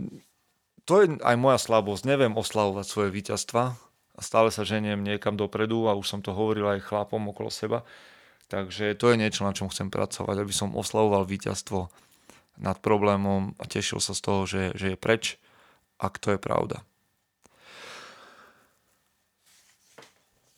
to 0.82 1.04
je 1.04 1.06
aj 1.22 1.36
moja 1.38 1.58
slabosť. 1.62 2.02
Neviem 2.10 2.34
oslavovať 2.34 2.86
svoje 2.90 3.10
víťazstva 3.14 3.78
stále 4.20 4.52
sa 4.52 4.62
ženiem 4.62 5.00
niekam 5.00 5.34
dopredu 5.34 5.88
a 5.88 5.96
už 5.96 6.06
som 6.06 6.20
to 6.20 6.36
hovoril 6.36 6.68
aj 6.68 6.84
chlapom 6.84 7.32
okolo 7.32 7.48
seba. 7.48 7.82
Takže 8.46 8.94
to 8.94 9.10
je 9.10 9.16
niečo, 9.16 9.42
na 9.42 9.56
čom 9.56 9.72
chcem 9.72 9.88
pracovať, 9.88 10.44
aby 10.44 10.54
som 10.54 10.76
oslavoval 10.76 11.24
víťazstvo 11.26 11.88
nad 12.60 12.76
problémom 12.78 13.56
a 13.56 13.64
tešil 13.64 13.98
sa 13.98 14.12
z 14.12 14.20
toho, 14.20 14.40
že, 14.44 14.62
že 14.76 14.94
je 14.94 14.96
preč, 15.00 15.40
ak 15.96 16.20
to 16.20 16.36
je 16.36 16.38
pravda. 16.40 16.84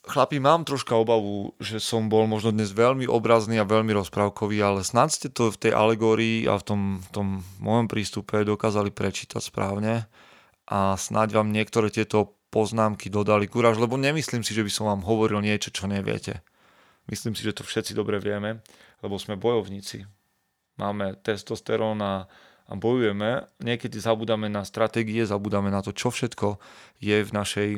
Chlapi, 0.03 0.43
mám 0.43 0.67
troška 0.67 0.99
obavu, 0.99 1.55
že 1.63 1.79
som 1.79 2.11
bol 2.11 2.27
možno 2.27 2.51
dnes 2.51 2.75
veľmi 2.75 3.07
obrazný 3.07 3.63
a 3.63 3.65
veľmi 3.65 3.95
rozprávkový, 3.95 4.59
ale 4.59 4.81
snad 4.83 5.15
ste 5.15 5.31
to 5.31 5.55
v 5.55 5.61
tej 5.63 5.73
alegórii 5.79 6.43
a 6.51 6.59
v 6.59 6.65
tom, 6.67 6.81
v 6.99 7.09
tom 7.15 7.27
mojom 7.63 7.87
prístupe 7.87 8.43
dokázali 8.43 8.91
prečítať 8.91 9.39
správne 9.39 10.11
a 10.67 10.99
snáď 10.99 11.39
vám 11.39 11.55
niektoré 11.55 11.87
tieto 11.87 12.35
poznámky 12.51 13.15
dodali 13.15 13.47
kúraž, 13.47 13.79
lebo 13.79 13.95
nemyslím 13.95 14.43
si, 14.43 14.53
že 14.53 14.67
by 14.67 14.71
som 14.75 14.91
vám 14.91 15.07
hovoril 15.07 15.39
niečo, 15.39 15.71
čo 15.71 15.87
neviete. 15.87 16.43
Myslím 17.07 17.39
si, 17.39 17.47
že 17.47 17.55
to 17.55 17.63
všetci 17.63 17.95
dobre 17.95 18.19
vieme, 18.19 18.59
lebo 19.07 19.17
sme 19.23 19.39
bojovníci 19.39 20.03
máme 20.83 21.15
testosterón 21.23 22.03
a, 22.03 22.27
a 22.67 22.73
bojujeme, 22.75 23.47
niekedy 23.63 24.03
zabudáme 24.03 24.51
na 24.51 24.67
stratégie, 24.67 25.23
zabudáme 25.23 25.71
na 25.71 25.79
to, 25.79 25.95
čo 25.95 26.11
všetko 26.11 26.59
je 26.99 27.23
v, 27.23 27.31
našej, 27.31 27.71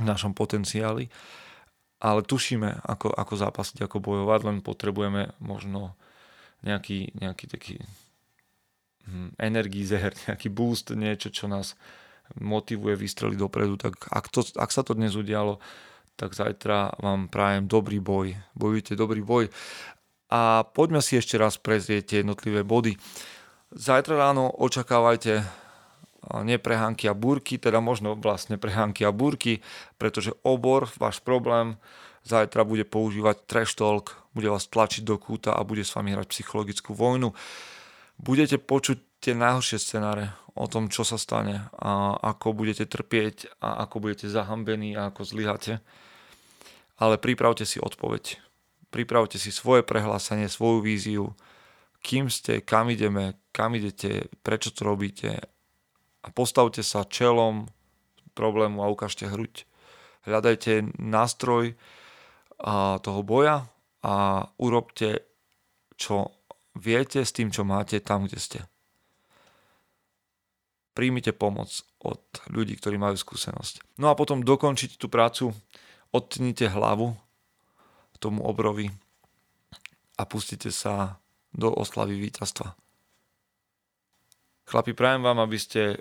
v 0.00 0.04
našom 0.04 0.32
potenciáli, 0.32 1.12
ale 2.00 2.24
tušíme, 2.24 2.82
ako, 2.88 3.12
ako 3.12 3.34
zápasiť, 3.36 3.84
ako 3.84 4.00
bojovať, 4.00 4.40
len 4.48 4.58
potrebujeme 4.64 5.36
možno 5.38 5.94
nejaký, 6.64 7.12
nejaký 7.20 7.44
taký 7.46 7.76
hm, 9.06 9.36
energizer, 9.36 10.16
nejaký 10.26 10.48
boost, 10.48 10.96
niečo, 10.96 11.28
čo 11.28 11.46
nás 11.46 11.76
motivuje 12.40 12.96
vystreliť 12.96 13.36
dopredu, 13.36 13.76
tak 13.76 14.08
ak, 14.08 14.32
to, 14.32 14.40
ak 14.56 14.70
sa 14.72 14.80
to 14.80 14.96
dnes 14.96 15.12
udialo, 15.12 15.60
tak 16.16 16.32
zajtra 16.32 16.96
vám 17.00 17.28
prajem 17.32 17.68
dobrý 17.68 17.98
boj. 17.98 18.36
Bojujte 18.52 18.96
dobrý 18.96 19.24
boj 19.24 19.48
a 20.32 20.64
poďme 20.64 21.04
si 21.04 21.20
ešte 21.20 21.36
raz 21.36 21.60
prezrieť 21.60 22.08
tie 22.08 22.18
jednotlivé 22.24 22.64
body. 22.64 22.96
Zajtra 23.76 24.16
ráno 24.16 24.48
očakávajte 24.48 25.44
nie 26.40 26.56
prehánky 26.56 27.04
a 27.10 27.18
búrky, 27.18 27.60
teda 27.60 27.84
možno 27.84 28.16
vlastne 28.16 28.56
prehánky 28.56 29.04
a 29.04 29.12
búrky, 29.12 29.60
pretože 30.00 30.32
obor, 30.40 30.88
váš 30.96 31.20
problém, 31.20 31.76
zajtra 32.24 32.64
bude 32.64 32.88
používať 32.88 33.44
trash 33.44 33.76
talk, 33.76 34.16
bude 34.32 34.48
vás 34.48 34.70
tlačiť 34.70 35.04
do 35.04 35.20
kúta 35.20 35.52
a 35.52 35.66
bude 35.66 35.84
s 35.84 35.92
vami 35.92 36.16
hrať 36.16 36.32
psychologickú 36.32 36.96
vojnu. 36.96 37.36
Budete 38.16 38.56
počuť 38.56 39.20
tie 39.20 39.34
najhoršie 39.36 39.76
scenáre 39.82 40.32
o 40.56 40.64
tom, 40.70 40.88
čo 40.88 41.02
sa 41.02 41.18
stane 41.18 41.68
a 41.76 42.16
ako 42.16 42.54
budete 42.54 42.86
trpieť 42.86 43.58
a 43.60 43.84
ako 43.84 44.08
budete 44.08 44.30
zahambení 44.30 44.94
a 44.96 45.10
ako 45.10 45.26
zlyhate. 45.26 45.82
Ale 47.02 47.18
pripravte 47.18 47.66
si 47.66 47.82
odpoveď 47.82 48.51
pripravte 48.92 49.40
si 49.40 49.48
svoje 49.48 49.80
prehlásenie, 49.80 50.52
svoju 50.52 50.84
víziu, 50.84 51.32
kým 52.04 52.28
ste, 52.28 52.60
kam 52.60 52.92
ideme, 52.92 53.40
kam 53.56 53.72
idete, 53.72 54.28
prečo 54.44 54.68
to 54.76 54.84
robíte 54.84 55.40
a 56.22 56.28
postavte 56.28 56.84
sa 56.84 57.08
čelom 57.08 57.72
problému 58.36 58.84
a 58.84 58.92
ukážte 58.92 59.24
hruď. 59.24 59.64
Hľadajte 60.28 60.92
nástroj 61.00 61.74
toho 63.02 63.20
boja 63.26 63.66
a 64.04 64.46
urobte, 64.60 65.26
čo 65.98 66.30
viete 66.78 67.24
s 67.26 67.34
tým, 67.34 67.50
čo 67.50 67.66
máte 67.66 67.98
tam, 67.98 68.28
kde 68.28 68.38
ste. 68.38 68.60
Príjmite 70.92 71.32
pomoc 71.32 71.72
od 72.04 72.22
ľudí, 72.52 72.76
ktorí 72.76 73.00
majú 73.00 73.16
skúsenosť. 73.16 73.98
No 73.98 74.12
a 74.12 74.18
potom 74.18 74.44
dokončiť 74.44 75.00
tú 75.00 75.08
prácu, 75.08 75.56
odtnite 76.12 76.68
hlavu 76.68 77.16
tomu 78.22 78.46
obrovi 78.46 78.86
a 80.14 80.22
pustite 80.22 80.70
sa 80.70 81.18
do 81.50 81.74
oslavy 81.74 82.14
víťazstva. 82.22 82.78
Chlapi, 84.70 84.94
prajem 84.94 85.26
vám, 85.26 85.42
aby 85.42 85.58
ste 85.58 85.98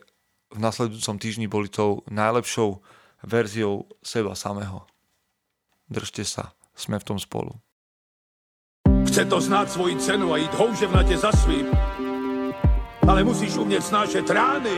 v 0.54 0.60
nasledujúcom 0.62 1.18
týždni 1.18 1.50
boli 1.50 1.68
tou 1.68 2.06
najlepšou 2.08 2.80
verziou 3.26 3.90
seba 4.06 4.38
samého. 4.38 4.86
Držte 5.90 6.24
sa, 6.24 6.54
sme 6.78 7.02
v 7.02 7.08
tom 7.08 7.18
spolu. 7.20 7.58
Chce 9.10 9.28
to 9.28 9.44
znáť 9.44 9.68
svoji 9.76 9.96
cenu 10.00 10.32
a 10.32 10.40
ísť 10.40 10.56
houževnate 10.56 11.16
za 11.20 11.36
svým. 11.36 11.68
Ale 13.04 13.28
musíš 13.28 13.60
umieť 13.60 13.92
snášať 13.92 14.26
rány 14.30 14.78